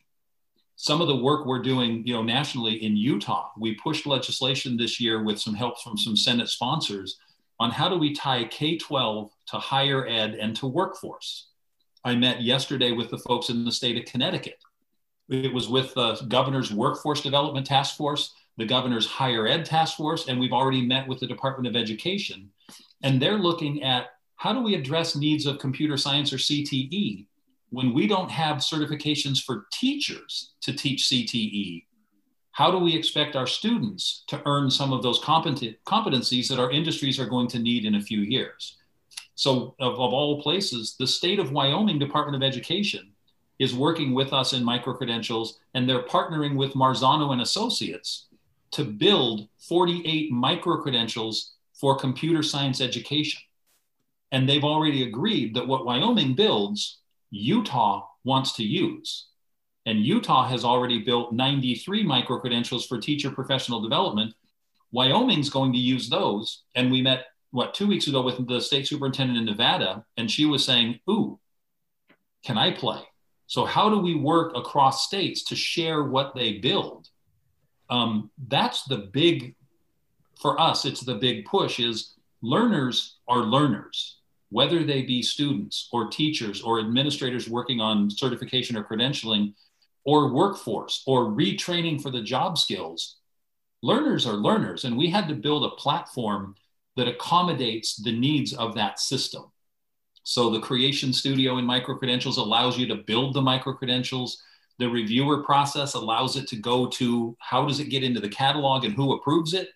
[0.77, 5.01] Some of the work we're doing, you know, nationally in Utah, we pushed legislation this
[5.01, 7.19] year with some help from some Senate sponsors
[7.59, 11.49] on how do we tie K-12 to higher ed and to workforce.
[12.05, 14.59] I met yesterday with the folks in the state of Connecticut.
[15.29, 20.29] It was with the governor's workforce development task force the governor's higher ed task force,
[20.29, 22.51] and we've already met with the Department of Education.
[23.03, 27.27] And they're looking at how do we address needs of computer science or CTE
[27.71, 31.85] when we don't have certifications for teachers to teach CTE?
[32.57, 37.21] How do we expect our students to earn some of those competencies that our industries
[37.21, 38.79] are going to need in a few years?
[39.35, 43.13] So, of, of all places, the state of Wyoming Department of Education
[43.59, 48.29] is working with us in micro credentials, and they're partnering with Marzano and Associates
[48.71, 53.43] to build 48 micro credentials for computer science education.
[54.33, 59.27] And they've already agreed that what Wyoming builds, Utah wants to use.
[59.87, 64.35] And Utah has already built 93 micro credentials for teacher professional development.
[64.93, 66.65] Wyoming's going to use those.
[66.75, 70.45] And we met, what, two weeks ago with the state superintendent in Nevada, and she
[70.45, 71.39] was saying, Ooh,
[72.45, 73.01] can I play?
[73.47, 77.09] So, how do we work across states to share what they build?
[77.91, 79.55] um, that's the big
[80.41, 84.19] for us it's the big push is learners are learners
[84.51, 89.55] whether they be students or teachers or administrators working on certification or credentialing
[90.07, 93.17] or workforce or retraining for the job skills
[93.83, 96.55] learners are learners and we had to build a platform
[96.97, 99.45] that accommodates the needs of that system.
[100.23, 104.43] So the creation studio in micro credentials allows you to build the micro credentials
[104.79, 108.85] the reviewer process allows it to go to how does it get into the catalog
[108.85, 109.69] and who approves it,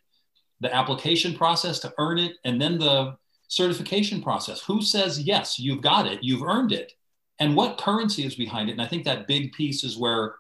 [0.61, 3.16] the application process to earn it, and then the
[3.49, 4.61] certification process.
[4.62, 6.93] Who says, yes, you've got it, you've earned it,
[7.40, 8.72] and what currency is behind it?
[8.72, 10.37] And I think that big piece is where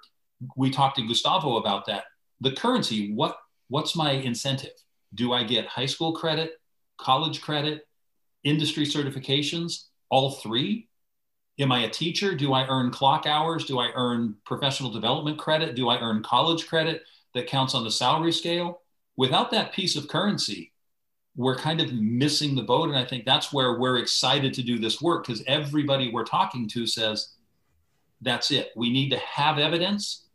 [0.56, 2.04] we talked to Gustavo about that.
[2.40, 4.72] The currency, what, what's my incentive?
[5.14, 6.52] Do I get high school credit,
[6.98, 7.88] college credit,
[8.44, 10.88] industry certifications, all three?
[11.58, 12.34] Am I a teacher?
[12.34, 13.64] Do I earn clock hours?
[13.64, 15.74] Do I earn professional development credit?
[15.74, 17.02] Do I earn college credit
[17.34, 18.82] that counts on the salary scale?
[19.16, 20.69] Without that piece of currency,
[21.40, 22.90] we're kind of missing the boat.
[22.90, 26.68] And I think that's where we're excited to do this work because everybody we're talking
[26.68, 27.30] to says,
[28.20, 28.72] that's it.
[28.76, 30.26] We need to have evidence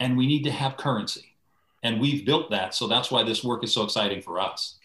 [0.00, 1.36] and we need to have currency.
[1.82, 2.74] And we've built that.
[2.74, 4.78] So that's why this work is so exciting for us.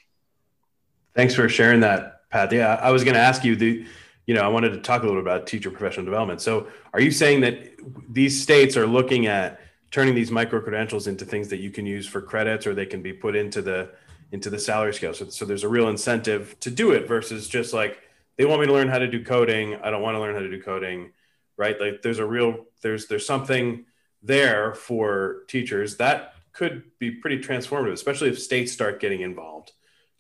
[1.15, 2.51] Thanks for sharing that, Pat.
[2.51, 3.85] Yeah, I was going to ask you the
[4.27, 6.41] you know, I wanted to talk a little bit about teacher professional development.
[6.41, 7.71] So, are you saying that
[8.09, 12.07] these states are looking at turning these micro credentials into things that you can use
[12.07, 13.91] for credits, or they can be put into the
[14.31, 15.13] into the salary scale?
[15.13, 17.99] So, so there's a real incentive to do it versus just like
[18.37, 19.75] they want me to learn how to do coding.
[19.75, 21.11] I don't want to learn how to do coding,
[21.57, 21.79] right?
[21.79, 23.85] Like there's a real there's there's something
[24.23, 29.71] there for teachers that could be pretty transformative, especially if states start getting involved.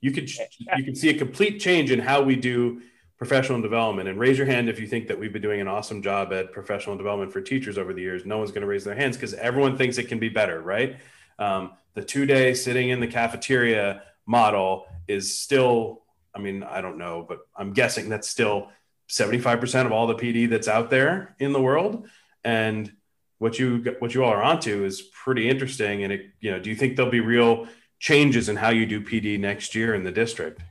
[0.01, 2.81] You could you could see a complete change in how we do
[3.21, 6.01] professional development and raise your hand if you think that we've been doing an awesome
[6.01, 8.95] job at professional development for teachers over the years no one's going to raise their
[8.95, 10.97] hands because everyone thinks it can be better right
[11.37, 16.97] um, the two day sitting in the cafeteria model is still i mean i don't
[16.97, 18.69] know but i'm guessing that's still
[19.11, 22.07] 75% of all the pd that's out there in the world.
[22.45, 22.91] And
[23.39, 26.03] what you what you all are onto is pretty interesting.
[26.03, 27.67] And it you know do you think there'll be real
[27.99, 30.61] changes in how you do pd next year in the district?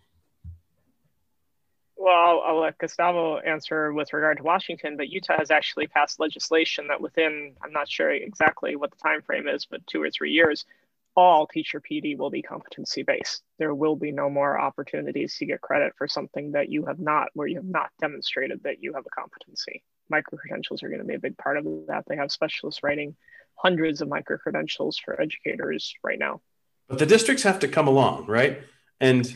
[1.97, 6.19] Well, I'll, I'll, let Gustavo answer with regard to Washington, but Utah has actually passed
[6.19, 10.11] legislation that within, I'm not sure exactly what the time frame is, but two or
[10.11, 10.65] three years,
[11.17, 13.43] all teacher PD will be competency based.
[13.59, 17.29] There will be no more opportunities to get credit for something that you have not,
[17.35, 19.83] where you have not demonstrated that you have a competency.
[20.09, 22.05] Micro credentials are going to be a big part of that.
[22.09, 23.17] They have specialists writing
[23.57, 26.41] hundreds of micro credentials for educators right now.
[26.89, 28.63] But the districts have to come along, right?
[29.01, 29.33] And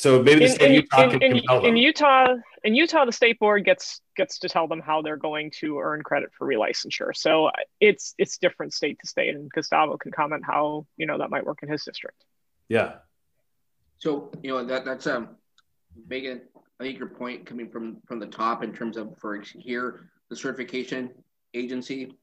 [0.00, 1.66] so maybe the in, state in, Utah in, can in, compel them.
[1.66, 2.34] in Utah,
[2.64, 6.00] in Utah, the state board gets gets to tell them how they're going to earn
[6.02, 7.14] credit for relicensure.
[7.14, 11.28] So it's it's different state to state, and Gustavo can comment how you know that
[11.28, 12.24] might work in his district.
[12.70, 12.94] Yeah.
[13.98, 15.36] So you know that that's um,
[16.08, 16.40] Megan.
[16.80, 20.36] I think your point coming from from the top in terms of for here the
[20.36, 21.10] certification
[21.52, 22.14] agency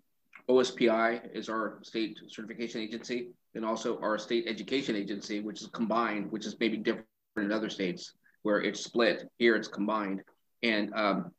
[0.49, 6.31] OSPI is our state certification agency, and also our state education agency, which is combined,
[6.31, 7.05] which is maybe different
[7.39, 9.29] in other states where it's split.
[9.37, 10.23] Here it's combined,
[10.63, 11.31] and um,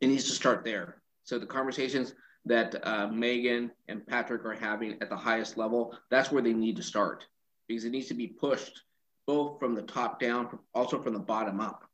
[0.00, 1.02] it needs to start there.
[1.24, 6.30] So the conversations that uh, Megan and Patrick are having at the highest level, that's
[6.30, 7.24] where they need to start
[7.66, 8.82] because it needs to be pushed
[9.26, 11.84] both from the top down, also from the bottom up,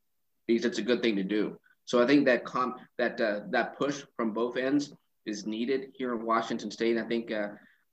[0.46, 1.56] because it's a good thing to do.
[1.84, 4.92] So I think that com- that uh, that push from both ends
[5.26, 6.98] is needed here in Washington State.
[6.98, 7.48] I think uh,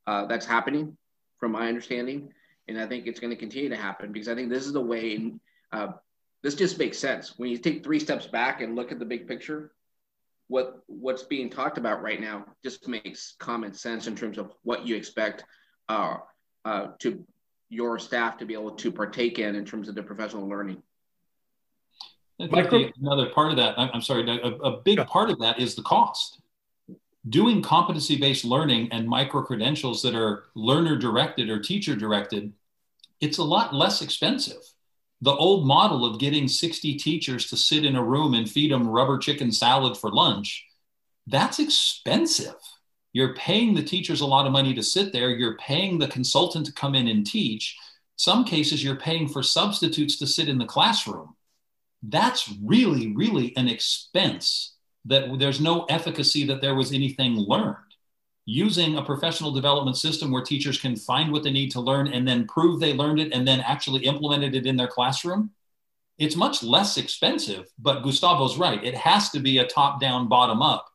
[0.08, 0.98] uh, that's happening,
[1.40, 2.30] from my understanding,
[2.68, 4.82] and I think it's going to continue to happen because I think this is the
[4.82, 5.34] way.
[5.72, 5.90] Uh,
[6.44, 9.28] this just makes sense when you take three steps back and look at the big
[9.28, 9.72] picture.
[10.48, 14.88] What what's being talked about right now just makes common sense in terms of what
[14.88, 15.44] you expect
[15.90, 16.18] uh,
[16.64, 17.26] uh, to
[17.70, 20.82] your staff to be able to partake in in terms of the professional learning.
[22.40, 25.60] I think the, another part of that, I'm sorry, a, a big part of that
[25.60, 26.40] is the cost.
[27.28, 32.54] Doing competency based learning and micro credentials that are learner directed or teacher directed,
[33.20, 34.62] it's a lot less expensive.
[35.22, 38.88] The old model of getting 60 teachers to sit in a room and feed them
[38.88, 40.66] rubber chicken salad for lunch,
[41.26, 42.56] that's expensive.
[43.14, 45.32] You're paying the teachers a lot of money to sit there.
[45.32, 47.76] You're paying the consultant to come in and teach.
[48.16, 51.36] Some cases, you're paying for substitutes to sit in the classroom.
[52.04, 54.76] That's really, really an expense
[55.06, 57.87] that there's no efficacy that there was anything learned.
[58.50, 62.26] Using a professional development system where teachers can find what they need to learn and
[62.26, 65.52] then prove they learned it and then actually implemented it in their classroom,
[66.18, 67.68] it's much less expensive.
[67.78, 68.82] But Gustavo's right.
[68.84, 70.88] It has to be a top down, bottom up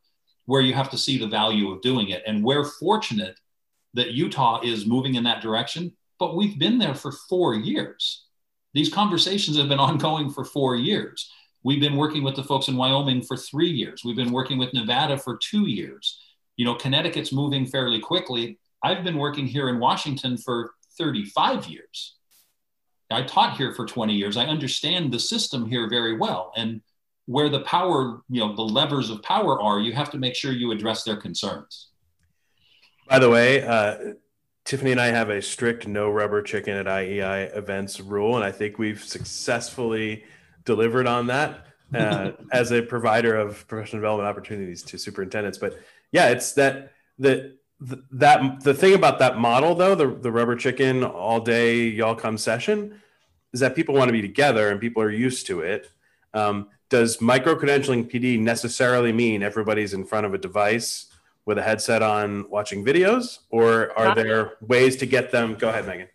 [0.45, 2.23] where you have to see the value of doing it.
[2.25, 3.39] And we're fortunate
[3.93, 8.25] that Utah is moving in that direction, but we've been there for four years.
[8.73, 11.31] These conversations have been ongoing for four years.
[11.63, 14.01] We've been working with the folks in Wyoming for three years.
[14.03, 16.19] We've been working with Nevada for two years.
[16.55, 18.59] You know, Connecticut's moving fairly quickly.
[18.83, 22.15] I've been working here in Washington for 35 years.
[23.11, 24.37] I taught here for 20 years.
[24.37, 26.51] I understand the system here very well.
[26.55, 26.81] And
[27.25, 30.51] where the power, you know, the levers of power are, you have to make sure
[30.51, 31.89] you address their concerns.
[33.07, 34.13] By the way, uh,
[34.65, 38.51] Tiffany and I have a strict no rubber chicken at IEI events rule, and I
[38.51, 40.23] think we've successfully
[40.63, 45.57] delivered on that uh, as a provider of professional development opportunities to superintendents.
[45.57, 45.79] But
[46.13, 50.55] yeah, it's that the, the that the thing about that model though, the the rubber
[50.55, 53.01] chicken all day y'all come session,
[53.51, 55.89] is that people want to be together and people are used to it.
[56.33, 61.07] Um, does micro credentialing PD necessarily mean everybody's in front of a device
[61.45, 65.55] with a headset on watching videos, or are there ways to get them?
[65.55, 66.07] Go ahead, Megan.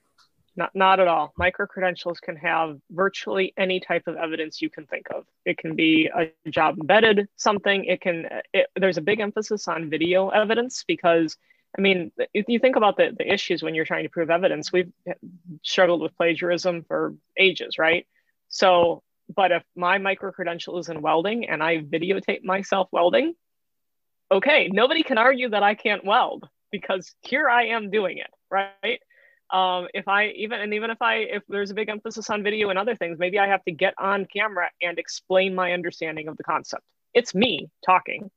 [0.59, 1.33] Not, not at all.
[1.38, 5.25] Micro credentials can have virtually any type of evidence you can think of.
[5.44, 7.85] It can be a job embedded something.
[7.85, 8.29] It can.
[8.53, 11.37] It, there's a big emphasis on video evidence because
[11.79, 14.73] I mean, if you think about the, the issues when you're trying to prove evidence,
[14.73, 14.90] we've
[15.62, 18.05] struggled with plagiarism for ages, right?
[18.49, 23.35] So but if my micro credential is in welding and I videotape myself welding,
[24.29, 29.01] okay, nobody can argue that I can't weld because here I am doing it, right?
[29.51, 32.69] Um, if I even and even if I if there's a big emphasis on video
[32.69, 36.37] and other things, maybe I have to get on camera and explain my understanding of
[36.37, 36.83] the concept.
[37.15, 38.31] It's me talking,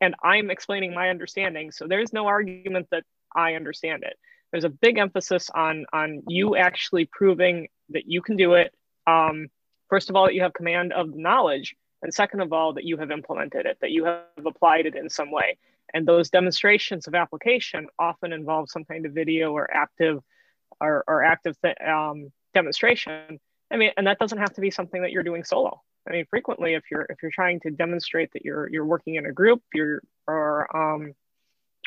[0.00, 1.72] and I'm explaining my understanding.
[1.72, 3.04] So there's no argument that
[3.36, 4.16] I understand it.
[4.50, 8.72] There's a big emphasis on on you actually proving that you can do it.
[9.06, 9.48] Um,
[9.90, 12.84] first of all, that you have command of the knowledge, and second of all, that
[12.84, 15.58] you have implemented it, that you have applied it in some way.
[15.92, 20.22] And those demonstrations of application often involve some kind of video or active
[20.80, 23.40] or, or active th- um, demonstration.
[23.70, 25.82] I mean, and that doesn't have to be something that you're doing solo.
[26.08, 29.26] I mean, frequently, if you're if you're trying to demonstrate that you're you're working in
[29.26, 31.14] a group, you're or um,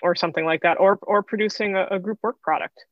[0.02, 2.86] or something like that, or or producing a, a group work product.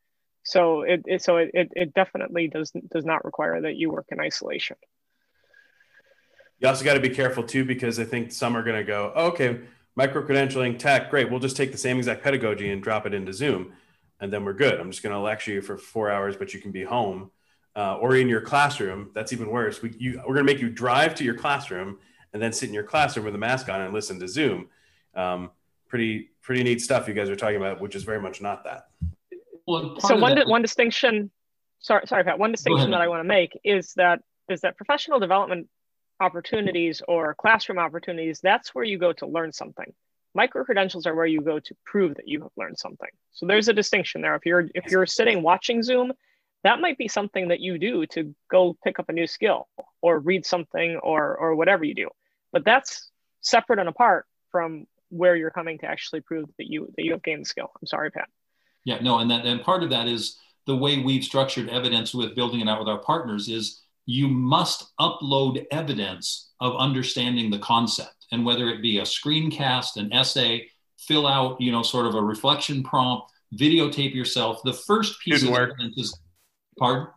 [0.44, 4.20] So it, it so it, it definitely does does not require that you work in
[4.20, 4.78] isolation.
[6.60, 9.12] You also got to be careful too, because I think some are going to go,
[9.16, 9.60] okay,
[9.96, 11.30] micro credentialing tech, great.
[11.30, 13.74] We'll just take the same exact pedagogy and drop it into Zoom,
[14.20, 14.80] and then we're good.
[14.80, 17.32] I'm just going to lecture you for four hours, but you can be home
[17.76, 19.12] uh, or in your classroom.
[19.14, 19.82] That's even worse.
[19.82, 22.00] We, you, we're going to make you drive to your classroom
[22.34, 24.70] and then sit in your classroom with a mask on and listen to Zoom.
[25.16, 25.52] Um,
[25.88, 28.88] pretty pretty neat stuff you guys are talking about, which is very much not that.
[29.68, 31.30] Well, so one that, one distinction.
[31.80, 32.40] Sorry, sorry, Pat.
[32.40, 35.68] One distinction that I want to make is that is that professional development
[36.22, 39.92] opportunities or classroom opportunities, that's where you go to learn something.
[40.34, 43.10] Micro credentials are where you go to prove that you have learned something.
[43.34, 44.36] So there's a distinction there.
[44.36, 46.14] If you're if you're sitting watching Zoom,
[46.64, 49.68] that might be something that you do to go pick up a new skill
[50.02, 52.10] or read something or or whatever you do.
[52.54, 53.10] But that's
[53.42, 57.24] separate and apart from where you're coming to actually prove that you that you have
[57.24, 57.72] gained the skill.
[57.82, 58.30] I'm sorry, Pat.
[58.86, 62.36] Yeah, no, and that and part of that is the way we've structured evidence with
[62.36, 68.28] building it out with our partners is you must upload evidence of understanding the concept
[68.32, 70.68] and whether it be a screencast an essay
[71.00, 75.56] fill out you know sort of a reflection prompt videotape yourself the first piece student
[75.56, 75.72] of work.
[75.72, 76.20] evidence is
[76.78, 77.08] pardon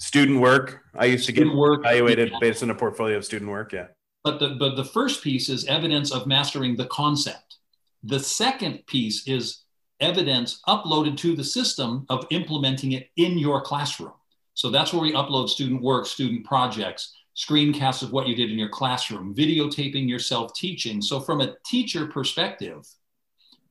[0.00, 0.80] Student work.
[0.96, 2.38] I used to get work, evaluated yeah.
[2.40, 3.74] based on a portfolio of student work.
[3.74, 3.88] Yeah.
[4.24, 7.58] But the, but the first piece is evidence of mastering the concept.
[8.02, 9.64] The second piece is
[10.00, 14.14] evidence uploaded to the system of implementing it in your classroom.
[14.60, 18.58] So that's where we upload student work, student projects, screencasts of what you did in
[18.58, 21.00] your classroom, videotaping yourself teaching.
[21.00, 22.86] So from a teacher perspective,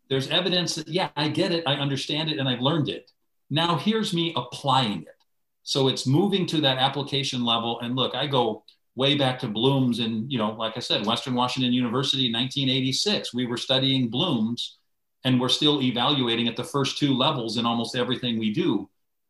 [0.09, 3.11] there's evidence that, yeah, I get it, I understand it, and I've learned it.
[3.51, 5.23] Now here's me applying it.
[5.61, 7.79] So it's moving to that application level.
[7.81, 8.63] And look, I go
[8.95, 13.31] way back to Bloom's and, you know, like I said, Western Washington University in 1986,
[13.31, 14.79] we were studying Bloom's
[15.23, 18.89] and we're still evaluating at the first two levels in almost everything we do.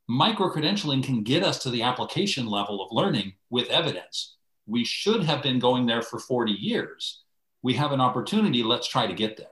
[0.09, 4.37] Micro credentialing can get us to the application level of learning with evidence.
[4.65, 7.21] We should have been going there for 40 years.
[7.61, 8.63] We have an opportunity.
[8.63, 9.51] Let's try to get there.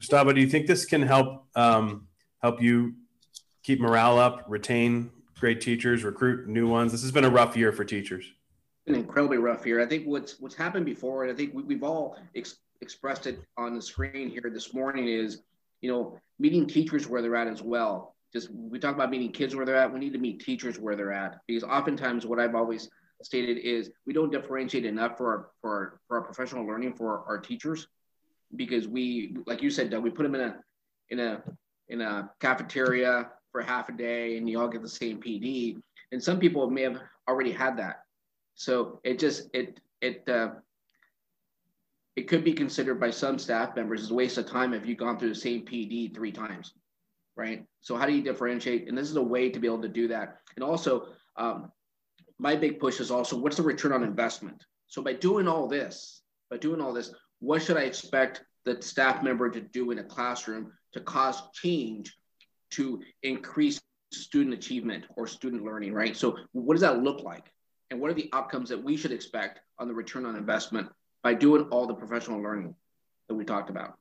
[0.00, 2.08] Gustavo, do you think this can help um,
[2.42, 2.94] help you
[3.62, 6.90] keep morale up, retain great teachers, recruit new ones?
[6.90, 8.24] This has been a rough year for teachers.
[8.88, 9.80] An incredibly rough year.
[9.80, 13.40] I think what's what's happened before, and I think we, we've all ex- expressed it
[13.56, 15.42] on the screen here this morning, is
[15.80, 18.16] you know meeting teachers where they're at as well.
[18.32, 19.92] Just we talk about meeting kids where they're at.
[19.92, 21.40] We need to meet teachers where they're at.
[21.46, 22.90] Because oftentimes what I've always
[23.22, 27.18] stated is we don't differentiate enough for our for our, for our professional learning for
[27.18, 27.86] our, our teachers.
[28.54, 30.56] Because we like you said Doug, we put them in a
[31.10, 31.42] in a
[31.88, 35.80] in a cafeteria for half a day and you all get the same PD
[36.12, 38.02] and some people may have already had that.
[38.54, 40.50] So it just it it uh,
[42.16, 44.98] it could be considered by some staff members as a waste of time if you've
[44.98, 46.74] gone through the same PD three times
[47.38, 49.88] right so how do you differentiate and this is a way to be able to
[49.88, 51.72] do that and also um,
[52.38, 56.20] my big push is also what's the return on investment so by doing all this
[56.50, 60.04] by doing all this what should I expect the staff member to do in a
[60.04, 62.14] classroom to cause change
[62.70, 63.80] to increase
[64.12, 66.16] student achievement or student learning, right?
[66.16, 67.52] So, what does that look like?
[67.90, 70.88] And what are the outcomes that we should expect on the return on investment
[71.22, 72.74] by doing all the professional learning
[73.28, 73.98] that we talked about?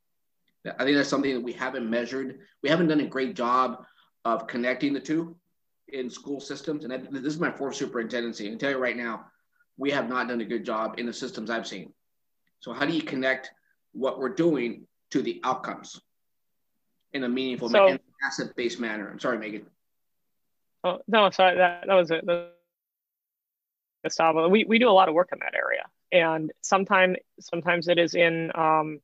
[0.80, 2.40] I think that's something that we haven't measured.
[2.64, 3.86] We haven't done a great job
[4.26, 5.36] of connecting the two
[5.90, 6.84] in school systems.
[6.84, 8.48] And this is my fourth superintendency.
[8.48, 9.26] I can tell you right now,
[9.78, 11.94] we have not done a good job in the systems I've seen.
[12.60, 13.52] So how do you connect
[13.94, 16.00] what we're doing to the outcomes
[17.14, 19.10] in a meaningful, So- asset-based manner?
[19.10, 19.68] I'm sorry, Megan.
[20.84, 22.24] Oh no, sorry that that was it.
[24.04, 27.98] Gustavo, we we do a lot of work in that area, and sometimes sometimes it
[27.98, 29.00] is in um,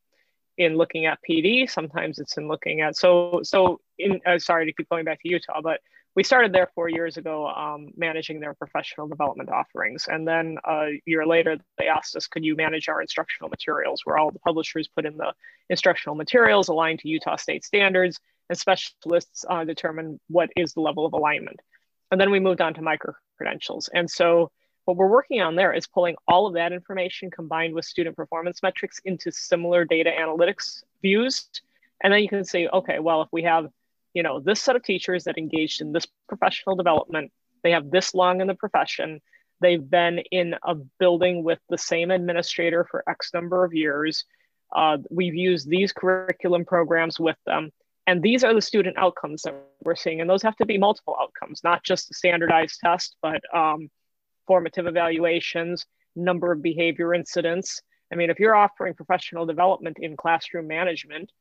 [0.57, 1.69] in looking at PD.
[1.69, 3.79] Sometimes it's in looking at so so.
[3.99, 5.81] In uh, sorry to keep going back to Utah, but
[6.15, 11.01] we started there four years ago, um, managing their professional development offerings, and then a
[11.05, 14.87] year later they asked us, could you manage our instructional materials, where all the publishers
[14.87, 15.33] put in the
[15.69, 21.05] instructional materials aligned to Utah state standards, and specialists uh, determine what is the level
[21.05, 21.59] of alignment.
[22.11, 23.89] And then we moved on to micro credentials.
[23.93, 24.51] And so
[24.85, 28.61] what we're working on there is pulling all of that information combined with student performance
[28.61, 31.47] metrics into similar data analytics views.
[32.01, 33.67] And then you can say, okay, well, if we have,
[34.13, 37.31] you know, this set of teachers that engaged in this professional development,
[37.63, 39.21] they have this long in the profession,
[39.61, 44.25] they've been in a building with the same administrator for X number of years.
[44.75, 47.71] Uh, we've used these curriculum programs with them.
[48.05, 50.19] And these are the student outcomes that we're seeing.
[50.19, 53.89] And those have to be multiple outcomes, not just a standardized test, but um,
[54.47, 55.85] formative evaluations,
[56.15, 57.81] number of behavior incidents.
[58.11, 61.31] I mean, if you're offering professional development in classroom management,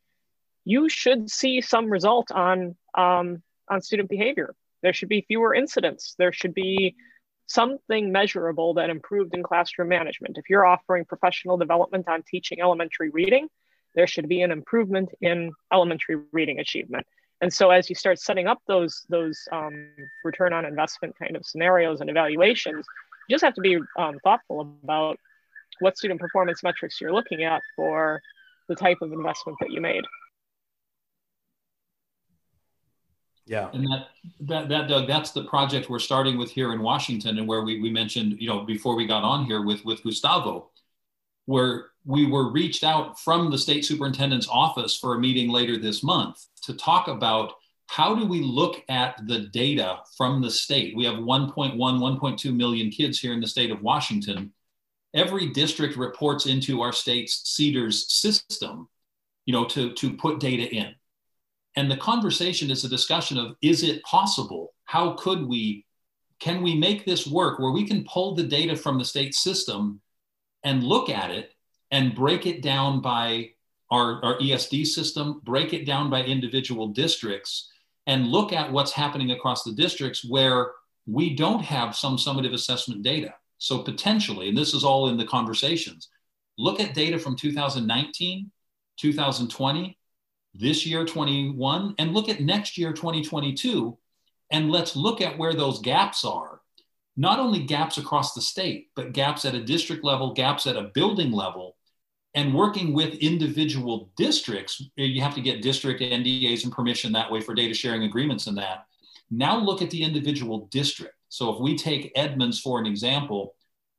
[0.64, 4.54] you should see some result on um, on student behavior.
[4.82, 6.14] There should be fewer incidents.
[6.18, 6.96] There should be
[7.46, 10.38] something measurable that improved in classroom management.
[10.38, 13.48] If you're offering professional development on teaching elementary reading,
[13.94, 17.06] there should be an improvement in elementary reading achievement.
[17.42, 19.88] And so as you start setting up those, those um,
[20.22, 22.86] return on investment kind of scenarios and evaluations,
[23.28, 25.18] you just have to be um, thoughtful about
[25.80, 28.22] what student performance metrics you're looking at for
[28.68, 30.04] the type of investment that you made.
[33.44, 33.70] Yeah.
[33.72, 34.06] And that,
[34.42, 37.80] that, that, Doug, that's the project we're starting with here in Washington and where we,
[37.80, 40.70] we mentioned, you know, before we got on here with, with Gustavo,
[41.46, 46.02] where we were reached out from the state superintendent's office for a meeting later this
[46.02, 47.52] month to talk about
[47.86, 50.96] how do we look at the data from the state?
[50.96, 54.52] We have 1.1, 1.2 million kids here in the state of Washington.
[55.14, 58.88] every district reports into our state's CEDARS system,
[59.44, 60.94] you know, to, to put data in.
[61.76, 64.72] And the conversation is a discussion of is it possible?
[64.84, 65.84] How could we?
[66.38, 70.00] Can we make this work where we can pull the data from the state system
[70.64, 71.52] and look at it
[71.90, 73.50] and break it down by
[73.90, 77.70] our, our ESD system, break it down by individual districts,
[78.06, 80.72] and look at what's happening across the districts where
[81.06, 83.34] we don't have some summative assessment data.
[83.58, 86.08] So potentially, and this is all in the conversations,
[86.56, 88.50] look at data from 2019,
[88.96, 89.98] 2020,
[90.54, 93.96] this year 21, and look at next year 2022,
[94.50, 96.61] and let's look at where those gaps are.
[97.16, 100.90] Not only gaps across the state, but gaps at a district level, gaps at a
[100.94, 101.76] building level,
[102.34, 104.82] and working with individual districts.
[104.98, 108.46] Eh, you have to get district NDAs and permission that way for data sharing agreements
[108.46, 108.86] and that.
[109.30, 111.14] Now look at the individual district.
[111.28, 113.54] So if we take Edmonds for an example,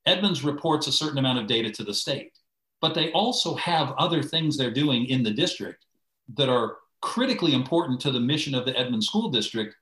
[0.06, 2.32] Edmonds reports a certain amount of data to the state,
[2.82, 5.86] but they also have other things they're doing in the district
[6.36, 9.76] that are critically important to the mission of the Edmonds School District,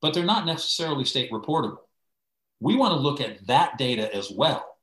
[0.00, 1.85] but they're not necessarily state reportable.
[2.60, 4.76] We want to look at that data as well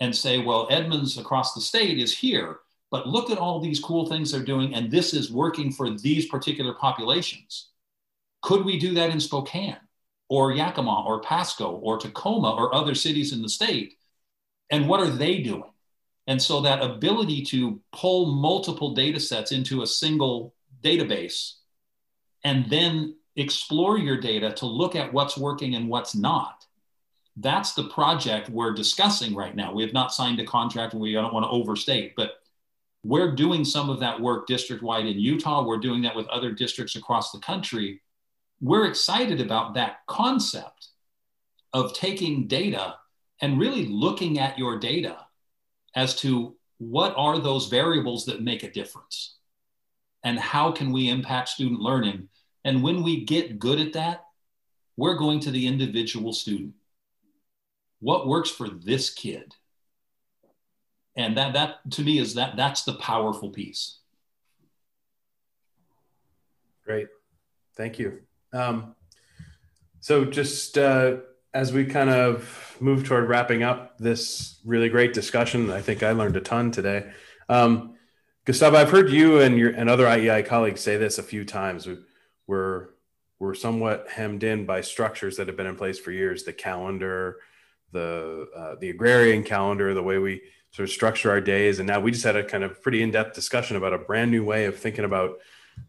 [0.00, 2.58] and say, well, Edmonds across the state is here,
[2.90, 6.26] but look at all these cool things they're doing, and this is working for these
[6.26, 7.70] particular populations.
[8.42, 9.76] Could we do that in Spokane?
[10.28, 13.94] or Yakima or Pasco or Tacoma or other cities in the state.
[14.70, 15.70] And what are they doing?
[16.26, 21.54] And so that ability to pull multiple data sets into a single database
[22.44, 26.57] and then explore your data to look at what's working and what's not.
[27.40, 29.72] That's the project we're discussing right now.
[29.72, 32.32] We have not signed a contract and we don't want to overstate, but
[33.04, 35.64] we're doing some of that work district wide in Utah.
[35.64, 38.00] We're doing that with other districts across the country
[38.60, 40.88] we're excited about that concept
[41.72, 42.96] of taking data
[43.40, 45.18] and really looking at your data
[45.94, 49.36] as to what are those variables that make a difference
[50.24, 52.28] and how can we impact student learning
[52.64, 54.24] and when we get good at that
[54.96, 56.74] we're going to the individual student
[58.00, 59.54] what works for this kid
[61.16, 63.98] and that that to me is that that's the powerful piece
[66.84, 67.08] great
[67.76, 68.20] thank you
[68.52, 68.94] um,
[70.00, 71.16] so just uh,
[71.54, 76.12] as we kind of move toward wrapping up this really great discussion, I think I
[76.12, 77.10] learned a ton today.
[77.48, 77.94] Um,
[78.44, 81.86] Gustavo, I've heard you and your and other IEI colleagues say this a few times.
[81.86, 81.98] We,
[82.46, 82.88] we're
[83.38, 86.44] we're somewhat hemmed in by structures that have been in place for years.
[86.44, 87.36] The calendar,
[87.92, 92.00] the uh, the agrarian calendar, the way we sort of structure our days, and now
[92.00, 94.66] we just had a kind of pretty in depth discussion about a brand new way
[94.66, 95.38] of thinking about,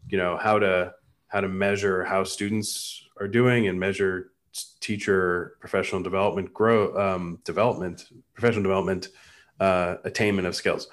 [0.08, 0.94] you know, how to
[1.28, 4.32] how to measure how students are doing and measure
[4.80, 9.08] teacher professional development grow um, development professional development
[9.60, 10.88] uh, attainment of skills.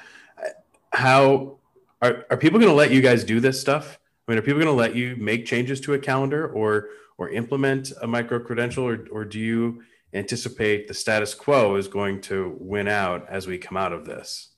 [0.91, 1.57] How
[2.01, 3.99] are, are people going to let you guys do this stuff?
[4.27, 7.29] I mean are people going to let you make changes to a calendar or or
[7.29, 9.81] implement a micro credential or, or do you
[10.13, 14.51] anticipate the status quo is going to win out as we come out of this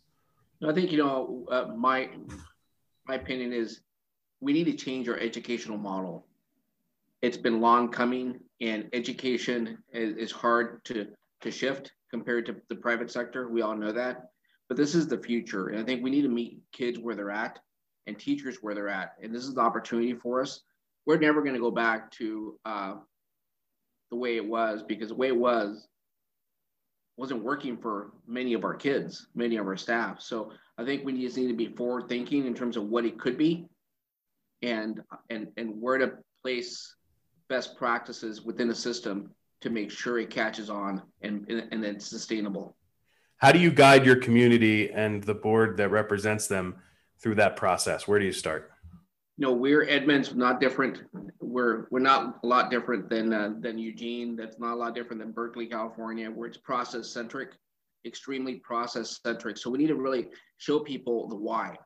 [0.67, 2.09] i think you know uh, my
[3.07, 3.81] my opinion is
[4.41, 6.25] we need to change our educational model.
[7.21, 11.07] It's been long coming, and education is, is hard to,
[11.41, 13.49] to shift compared to the private sector.
[13.49, 14.29] We all know that.
[14.67, 15.69] But this is the future.
[15.69, 17.59] And I think we need to meet kids where they're at
[18.07, 19.15] and teachers where they're at.
[19.21, 20.61] And this is the opportunity for us.
[21.05, 22.93] We're never going to go back to uh,
[24.09, 25.87] the way it was because the way it was
[27.17, 30.21] wasn't working for many of our kids, many of our staff.
[30.21, 33.19] So I think we just need to be forward thinking in terms of what it
[33.19, 33.67] could be
[34.61, 36.95] and and and where to place
[37.49, 39.31] best practices within the system
[39.61, 42.77] to make sure it catches on and and it's sustainable.
[43.37, 46.75] How do you guide your community and the board that represents them
[47.21, 48.07] through that process?
[48.07, 48.71] Where do you start?
[49.39, 51.03] No, we're Edmonds, not different.
[51.39, 54.35] We're we're not a lot different than uh, than Eugene.
[54.35, 57.51] That's not a lot different than Berkeley, California, where it's process centric,
[58.05, 59.57] extremely process centric.
[59.57, 60.27] So we need to really
[60.57, 61.77] show people the why.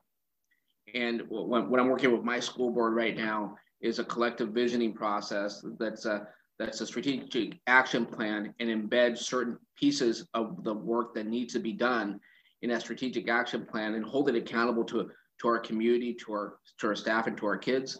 [0.96, 5.64] And what I'm working with my school board right now is a collective visioning process
[5.78, 6.26] that's a
[6.58, 11.60] that's a strategic action plan and embed certain pieces of the work that needs to
[11.60, 12.18] be done
[12.62, 15.08] in that strategic action plan and hold it accountable to
[15.40, 17.98] to our community, to our to our staff, and to our kids,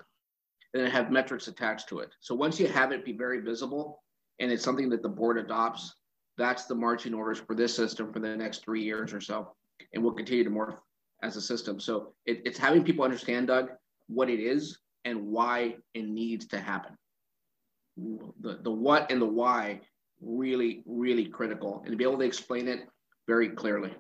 [0.72, 2.10] and then have metrics attached to it.
[2.20, 4.02] So once you have it be very visible
[4.40, 5.94] and it's something that the board adopts,
[6.36, 9.52] that's the marching orders for this system for the next three years or so,
[9.92, 10.76] and we'll continue to morph
[11.22, 11.78] as a system.
[11.78, 13.70] So it, it's having people understand, Doug,
[14.08, 16.96] what it is and why it needs to happen.
[17.96, 19.80] The, the what and the why
[20.20, 22.88] really, really critical and to be able to explain it
[23.28, 23.94] very clearly.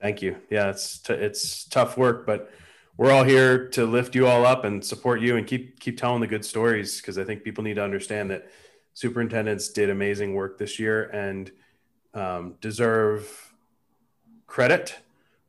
[0.00, 0.36] Thank you.
[0.50, 2.50] Yeah, it's t- it's tough work, but
[2.96, 6.20] we're all here to lift you all up and support you and keep keep telling
[6.20, 8.50] the good stories because I think people need to understand that
[8.94, 11.50] superintendents did amazing work this year and
[12.14, 13.54] um, deserve
[14.46, 14.96] credit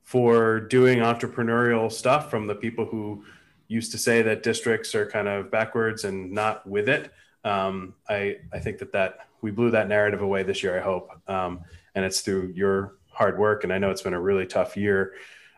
[0.03, 3.23] for doing entrepreneurial stuff from the people who
[3.67, 7.11] used to say that districts are kind of backwards and not with it.
[7.43, 10.77] Um, I I think that that we blew that narrative away this year.
[10.77, 11.61] I hope, um,
[11.95, 13.65] and it's through your hard work.
[13.65, 15.13] And I know it's been a really tough year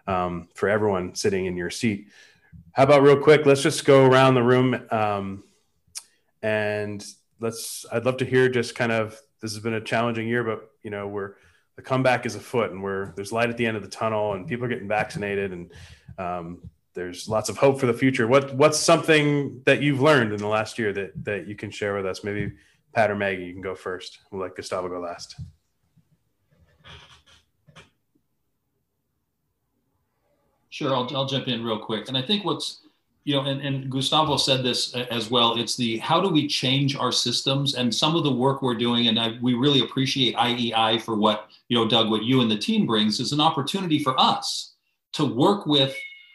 [0.07, 2.07] um, for everyone sitting in your seat.
[2.71, 3.45] How about real quick?
[3.45, 5.43] Let's just go around the room um,
[6.41, 7.05] and
[7.39, 7.85] let's.
[7.91, 9.19] I'd love to hear just kind of.
[9.41, 11.35] This has been a challenging year, but you know we're
[11.75, 14.47] the comeback is afoot, and we're there's light at the end of the tunnel, and
[14.47, 15.71] people are getting vaccinated, and
[16.17, 18.27] um, there's lots of hope for the future.
[18.27, 21.95] What what's something that you've learned in the last year that that you can share
[21.95, 22.23] with us?
[22.23, 22.53] Maybe
[22.93, 24.19] Pat or Maggie, you can go first.
[24.31, 25.35] We'll let Gustavo go last.
[30.71, 32.07] Sure, I'll, I'll jump in real quick.
[32.07, 32.79] And I think what's,
[33.25, 35.59] you know, and, and Gustavo said this uh, as well.
[35.59, 39.09] It's the how do we change our systems and some of the work we're doing.
[39.09, 42.57] And I, we really appreciate IEI for what, you know, Doug, what you and the
[42.57, 44.73] team brings is an opportunity for us
[45.13, 45.93] to work with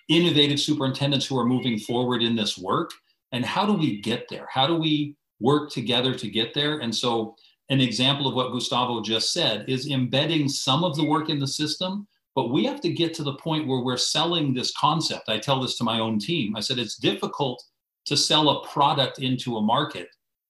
[0.09, 2.91] innovative superintendents who are moving forward in this work.
[3.33, 4.47] And how do we get there?
[4.53, 6.81] How do we work together to get there?
[6.81, 7.37] And so,
[7.71, 11.49] an example of what Gustavo just said is embedding some of the work in the
[11.49, 12.07] system
[12.37, 15.31] but we have to get to the point where we're selling this concept.
[15.31, 16.55] I tell this to my own team.
[16.55, 17.65] I said, it's difficult
[18.05, 20.09] to sell a product into a market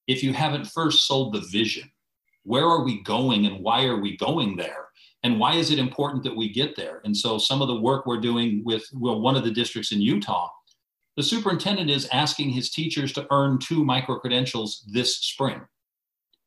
[0.08, 1.88] if you haven't first sold the vision.
[2.42, 4.88] Where are we going and why are we going there?
[5.22, 7.00] And why is it important that we get there?
[7.04, 10.00] And so, some of the work we're doing with well, one of the districts in
[10.00, 10.50] Utah,
[11.16, 15.62] the superintendent is asking his teachers to earn two micro credentials this spring.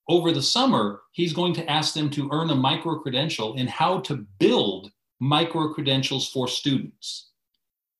[0.08, 4.00] Over the summer, he's going to ask them to earn a micro credential in how
[4.02, 7.30] to build micro credentials for students.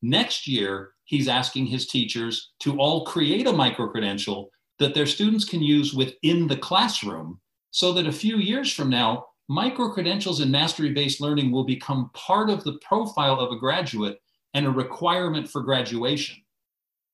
[0.02, 4.50] Next year, he's asking his teachers to all create a micro credential
[4.80, 7.40] that their students can use within the classroom
[7.72, 12.10] so that a few years from now, micro credentials and mastery based learning will become
[12.14, 14.22] part of the profile of a graduate
[14.54, 16.38] and a requirement for graduation.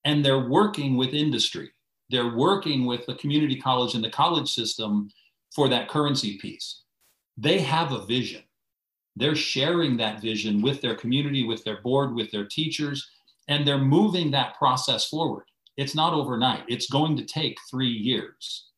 [0.04, 1.70] And they're working with industry,
[2.10, 5.10] they're working with the community college and the college system
[5.52, 6.82] for that currency piece.
[7.36, 8.42] They have a vision
[9.16, 13.08] they're sharing that vision with their community, with their board, with their teachers,
[13.48, 15.44] and they're moving that process forward.
[15.76, 18.68] It's not overnight, it's going to take three years.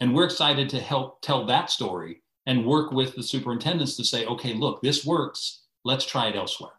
[0.00, 4.24] And we're excited to help tell that story and work with the superintendents to say,
[4.26, 5.62] okay, look, this works.
[5.84, 6.72] Let's try it elsewhere.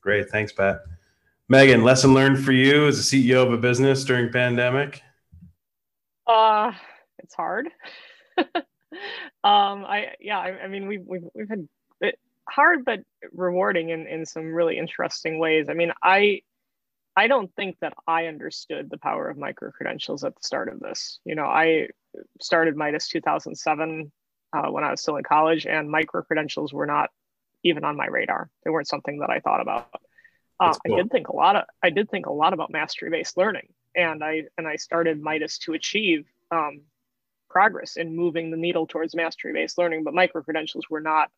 [0.00, 0.30] Great.
[0.30, 0.82] Thanks, Pat.
[1.48, 5.02] Megan, lesson learned for you as a CEO of a business during pandemic?
[6.26, 6.72] Uh,
[7.18, 7.68] it's hard.
[9.44, 11.68] um, I yeah, I, I, mean we've we've we've had
[12.00, 12.18] it
[12.48, 13.00] hard but
[13.32, 15.68] rewarding in in some really interesting ways.
[15.68, 16.42] I mean, I
[17.16, 20.80] I don't think that I understood the power of micro credentials at the start of
[20.80, 21.20] this.
[21.24, 21.88] You know, I
[22.40, 24.10] started Midas 2007
[24.52, 27.10] uh, when I was still in college, and micro credentials were not
[27.62, 28.48] even on my radar.
[28.64, 29.88] They weren't something that I thought about.
[30.58, 30.94] Uh, cool.
[30.94, 33.68] I did think a lot of I did think a lot about mastery based learning,
[33.94, 36.82] and I and I started Midas to achieve um,
[37.50, 41.28] progress in moving the needle towards mastery based learning but micro credentials were not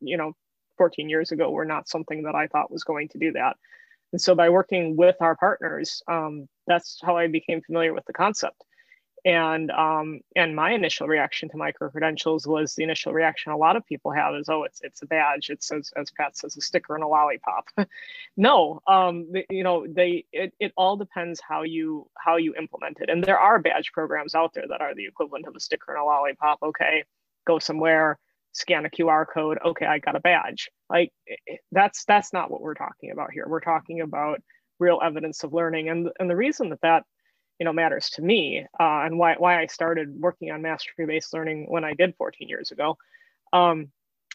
[0.00, 0.32] you know
[0.78, 3.56] 14 years ago were not something that i thought was going to do that.
[4.12, 8.12] And so by working with our partners um, that's how i became familiar with the
[8.12, 8.62] concept
[9.26, 13.74] and um, and my initial reaction to micro credentials was the initial reaction a lot
[13.74, 15.50] of people have is oh it's it's a badge.
[15.50, 17.66] It's as, as pat says a sticker and a lollipop.
[18.38, 23.10] No um, you know they it, it all depends how you how you implement it.
[23.10, 26.00] And there are badge programs out there that are the equivalent of a sticker and
[26.00, 26.58] a lollipop.
[26.62, 27.04] Okay
[27.46, 28.18] go somewhere
[28.52, 29.58] scan a qr code.
[29.64, 30.70] Okay i got a badge.
[30.88, 31.12] Like
[31.72, 33.46] that's that's not what we're talking about here.
[33.48, 34.40] We're talking about
[34.78, 35.88] real evidence of learning.
[35.88, 37.04] And and the reason that that
[37.58, 41.32] you know matters to me uh, and why, why i started working on mastery based
[41.32, 42.96] learning when i did 14 years ago
[43.52, 43.88] um,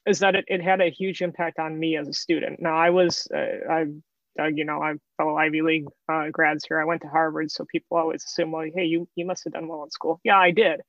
[0.08, 2.60] is that it, it had a huge impact on me as a student.
[2.62, 3.86] Now i was uh, i
[4.40, 6.80] uh, you know i'm fellow ivy league uh, grads here.
[6.80, 9.68] I went to harvard so people always assume well hey you, you must have done
[9.68, 10.20] well in school.
[10.24, 10.82] Yeah i did.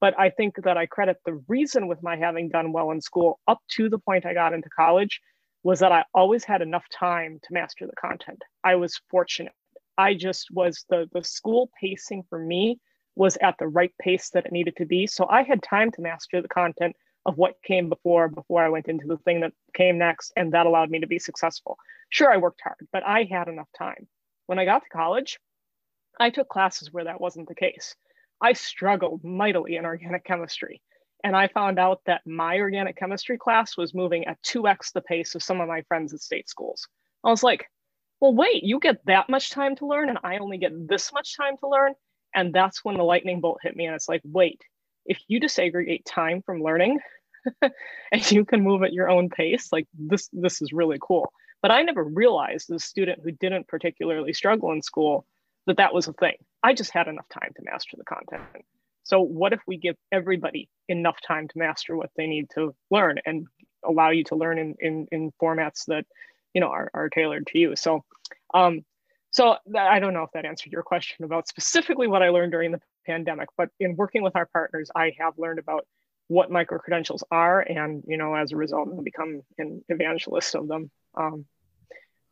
[0.00, 3.40] But i think that i credit the reason with my having done well in school
[3.46, 5.20] up to the point i got into college
[5.62, 8.42] was that i always had enough time to master the content.
[8.64, 9.52] I was fortunate
[9.98, 12.80] I just was the the school pacing for me
[13.14, 15.06] was at the right pace that it needed to be.
[15.06, 18.88] So I had time to master the content of what came before before I went
[18.88, 21.78] into the thing that came next, and that allowed me to be successful.
[22.10, 24.06] Sure, I worked hard, but I had enough time.
[24.46, 25.38] When I got to college,
[26.20, 27.96] I took classes where that wasn't the case.
[28.40, 30.82] I struggled mightily in organic chemistry.
[31.24, 35.34] and I found out that my organic chemistry class was moving at 2x the pace
[35.34, 36.86] of some of my friends at state schools.
[37.24, 37.66] I was like,
[38.20, 41.36] well, wait, you get that much time to learn, and I only get this much
[41.36, 41.94] time to learn.
[42.34, 43.86] And that's when the lightning bolt hit me.
[43.86, 44.60] And it's like, wait,
[45.06, 46.98] if you disaggregate time from learning
[47.62, 51.32] and you can move at your own pace, like this, this is really cool.
[51.62, 55.26] But I never realized as a student who didn't particularly struggle in school
[55.66, 56.36] that that was a thing.
[56.62, 58.42] I just had enough time to master the content.
[59.04, 63.18] So what if we give everybody enough time to master what they need to learn
[63.24, 63.46] and
[63.84, 66.04] allow you to learn in, in, in formats that,
[66.56, 67.76] you know, are, are tailored to you.
[67.76, 68.02] So,
[68.54, 68.82] um,
[69.30, 72.72] so I don't know if that answered your question about specifically what I learned during
[72.72, 75.86] the pandemic, but in working with our partners, I have learned about
[76.28, 80.66] what micro credentials are, and you know, as a result, I've become an evangelist of
[80.66, 81.44] them, um,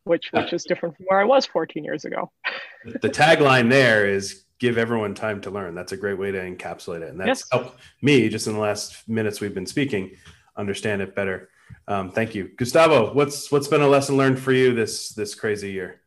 [0.04, 2.32] which which is different from where I was 14 years ago.
[3.02, 5.74] the tagline there is give everyone time to learn.
[5.74, 7.10] That's a great way to encapsulate it.
[7.10, 7.48] And that's yes.
[7.52, 10.12] helped me just in the last minutes we've been speaking
[10.56, 11.50] understand it better.
[11.86, 13.12] Um, thank you, Gustavo.
[13.12, 16.00] What's what's been a lesson learned for you this this crazy year?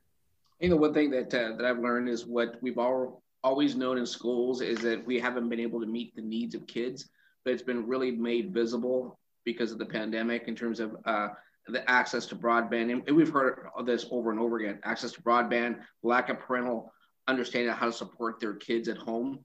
[0.59, 3.97] You know, one thing that uh, that I've learned is what we've all always known
[3.97, 7.09] in schools is that we haven't been able to meet the needs of kids,
[7.45, 11.29] but it's been really made visible because of the pandemic in terms of uh,
[11.67, 12.91] the access to broadband.
[12.91, 16.91] And we've heard this over and over again: access to broadband, lack of parental
[17.27, 19.39] understanding how to support their kids at home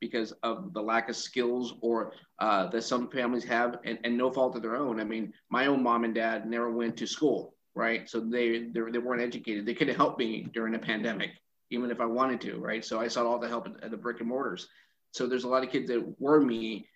[0.00, 4.30] because of the lack of skills or uh, that some families have and, and no
[4.30, 5.00] fault of their own.
[5.00, 8.08] I mean, my own mom and dad never went to school, right?
[8.08, 9.66] So they, they, they weren't educated.
[9.66, 11.30] They couldn't help me during the pandemic,
[11.70, 12.84] even if I wanted to, right?
[12.84, 14.68] So I sought all the help at, the brick and mortars.
[15.12, 16.86] So there's a lot of kids that were me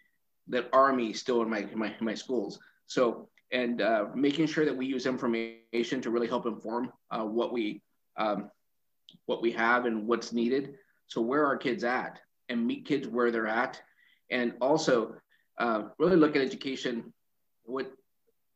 [0.48, 2.58] that are me still in my, my, my schools.
[2.86, 7.52] So, and uh, making sure that we use information to really help inform uh, what
[7.52, 7.82] we,
[8.16, 8.50] um,
[9.26, 10.74] what we have and what's needed.
[11.06, 12.20] So where are kids at
[12.52, 13.80] and meet kids where they're at.
[14.30, 15.16] And also
[15.58, 17.12] uh, really look at education.
[17.64, 17.92] What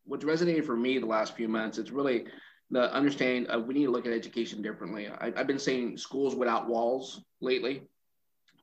[0.05, 2.27] what's resonated for me the last few months, it's really
[2.71, 5.09] the understanding of we need to look at education differently.
[5.09, 7.83] I, have been saying schools without walls lately,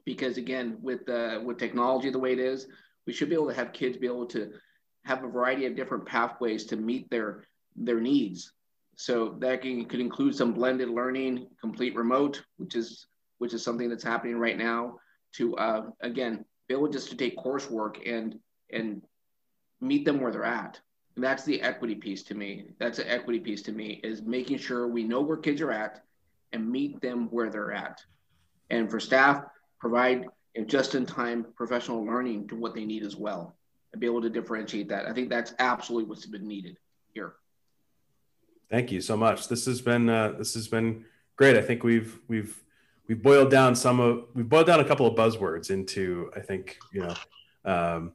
[0.05, 2.67] because again, with uh, with technology the way it is,
[3.05, 4.53] we should be able to have kids be able to
[5.05, 7.43] have a variety of different pathways to meet their
[7.75, 8.53] their needs
[8.95, 13.07] so that can, could include some blended learning, complete remote, which is
[13.39, 14.97] which is something that's happening right now.
[15.33, 18.39] To uh, again, be able just to take coursework and
[18.71, 19.01] and
[19.81, 20.79] meet them where they're at.
[21.15, 22.65] And that's the equity piece to me.
[22.79, 26.03] That's the equity piece to me is making sure we know where kids are at
[26.53, 28.03] and meet them where they're at.
[28.69, 29.43] And for staff,
[29.79, 30.25] provide
[30.65, 33.55] just in time professional learning to what they need as well
[33.91, 35.07] and be able to differentiate that.
[35.07, 36.77] I think that's absolutely what's been needed
[37.13, 37.33] here.
[38.69, 39.47] Thank you so much.
[39.47, 41.05] This has been uh, this has been
[41.35, 41.55] great.
[41.55, 42.62] I think we've we've
[43.07, 46.77] we've boiled down some of we've boiled down a couple of buzzwords into I think
[46.91, 47.15] you know
[47.65, 48.13] um,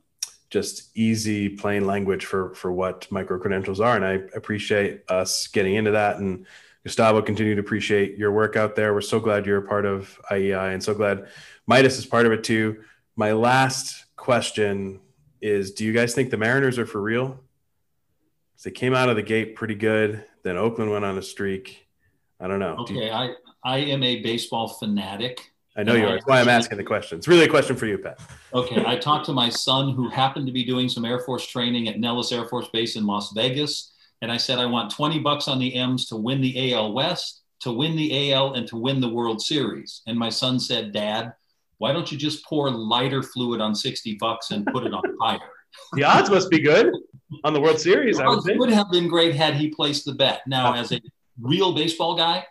[0.50, 5.74] just easy plain language for for what micro credentials are, and I appreciate us getting
[5.74, 6.18] into that.
[6.18, 6.46] And
[6.84, 8.94] Gustavo, continue to appreciate your work out there.
[8.94, 11.28] We're so glad you're a part of IEI, and so glad
[11.66, 12.82] Midas is part of it too.
[13.16, 15.00] My last question
[15.40, 17.40] is: Do you guys think the Mariners are for real?
[18.64, 20.24] They came out of the gate pretty good.
[20.42, 21.87] Then Oakland went on a streak.
[22.40, 22.76] I don't know.
[22.80, 23.34] Okay, Do you, I
[23.64, 25.52] I am a baseball fanatic.
[25.76, 26.12] I know you are.
[26.12, 27.18] That's why I'm asking the question.
[27.18, 28.18] It's really a question for you, Pat.
[28.52, 31.88] Okay, I talked to my son who happened to be doing some Air Force training
[31.88, 35.46] at Nellis Air Force Base in Las Vegas, and I said I want 20 bucks
[35.46, 39.00] on the M's to win the AL West, to win the AL, and to win
[39.00, 40.02] the World Series.
[40.06, 41.32] And my son said, "Dad,
[41.78, 45.38] why don't you just pour lighter fluid on 60 bucks and put it on fire?"
[45.92, 46.92] the odds must be good
[47.44, 48.18] on the World Series.
[48.18, 50.40] Well, it would have been great had he placed the bet.
[50.46, 50.76] Now, oh.
[50.76, 51.00] as a
[51.40, 52.44] real baseball guy,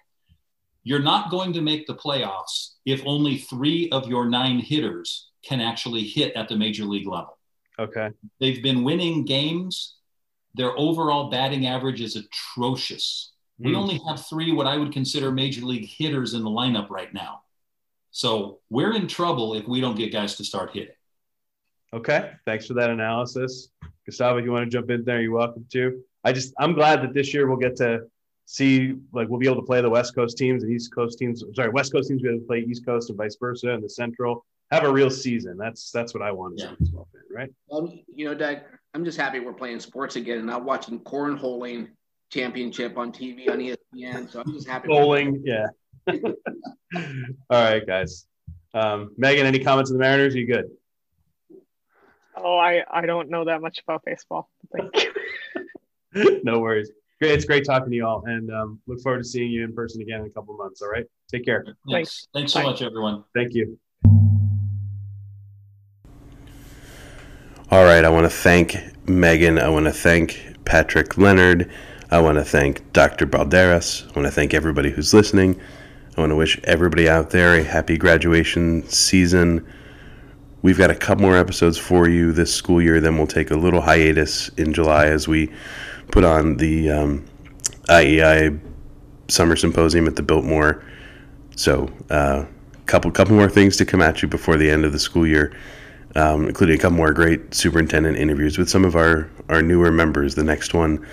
[0.84, 5.60] you're not going to make the playoffs if only three of your nine hitters can
[5.60, 7.38] actually hit at the major league level.
[7.80, 8.10] Okay.
[8.40, 9.96] They've been winning games.
[10.56, 13.34] Their overall batting average is atrocious.
[13.62, 13.66] Mm.
[13.66, 13.78] We hmm.
[13.78, 17.42] only have three what I would consider major league hitters in the lineup right now.
[18.12, 20.96] So we're in trouble if we don't get guys to start hitting.
[21.94, 22.32] Okay.
[22.46, 23.70] Thanks for that analysis.
[24.06, 26.02] Gustavo, if you want to jump in there, you're welcome to.
[26.24, 28.08] I just, I'm glad that this year we'll get to
[28.48, 31.44] see, like, we'll be able to play the West Coast teams and East Coast teams.
[31.54, 33.84] Sorry, West Coast teams will be able to play East Coast and vice versa, and
[33.84, 35.58] the Central have a real season.
[35.58, 36.70] That's that's what I want as yeah.
[36.70, 37.54] fan, right?
[37.72, 38.60] Um, you know, Doug,
[38.94, 41.90] I'm just happy we're playing sports again and not watching cornholing
[42.32, 44.32] championship on TV on ESPN.
[44.32, 44.88] So I'm just happy.
[44.88, 45.68] Bowling, yeah.
[46.08, 46.24] All
[47.50, 48.28] right, guys.
[48.74, 50.36] Um, Megan, any comments on the Mariners?
[50.36, 50.66] Are you good?
[52.36, 54.50] Oh, I, I don't know that much about baseball.
[54.72, 55.10] Thank
[56.14, 56.42] you.
[56.44, 56.92] no worries.
[57.20, 57.32] Great.
[57.32, 60.02] It's great talking to you all and um, look forward to seeing you in person
[60.02, 60.82] again in a couple months.
[60.82, 61.06] All right.
[61.32, 61.66] Take care.
[61.90, 62.28] Thanks.
[62.34, 62.68] Thanks so Bye.
[62.68, 63.24] much, everyone.
[63.34, 63.78] Thank you.
[67.70, 68.78] All right, I want to thank
[69.10, 69.60] Megan.
[69.60, 71.70] I want to thank Patrick Leonard.
[72.12, 73.28] I want to thank Dr.
[73.28, 74.04] Balderas.
[74.04, 75.60] I want to thank everybody who's listening.
[76.16, 79.68] I want to wish everybody out there a happy graduation season.
[80.62, 83.02] We've got a couple more episodes for you this school year.
[83.02, 85.52] Then we'll take a little hiatus in July as we
[86.12, 87.26] put on the um,
[87.90, 88.60] IEI
[89.28, 90.84] Summer Symposium at the Biltmore.
[91.56, 92.46] So, a uh,
[92.86, 95.54] couple couple more things to come at you before the end of the school year
[96.18, 100.36] um, including a couple more great superintendent interviews with some of our, our newer members.
[100.36, 101.06] The next one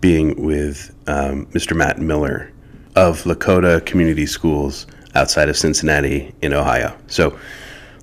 [0.00, 1.76] being with um, Mr.
[1.76, 2.52] Matt Miller
[2.94, 6.96] of Lakota Community Schools outside of Cincinnati in Ohio.
[7.08, 7.36] So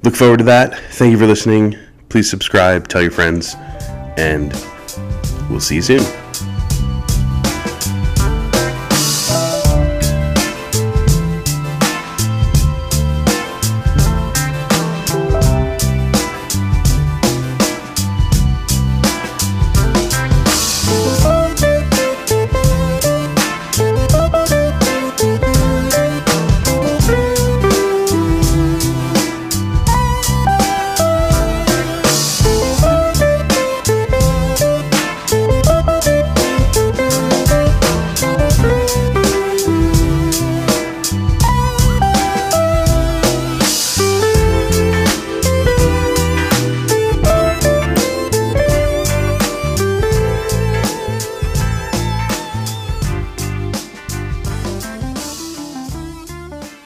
[0.03, 0.75] look forward to that.
[0.91, 1.77] Thank you for listening.
[2.09, 3.55] Please subscribe, tell your friends,
[4.17, 4.51] and
[5.49, 6.20] we'll see you soon.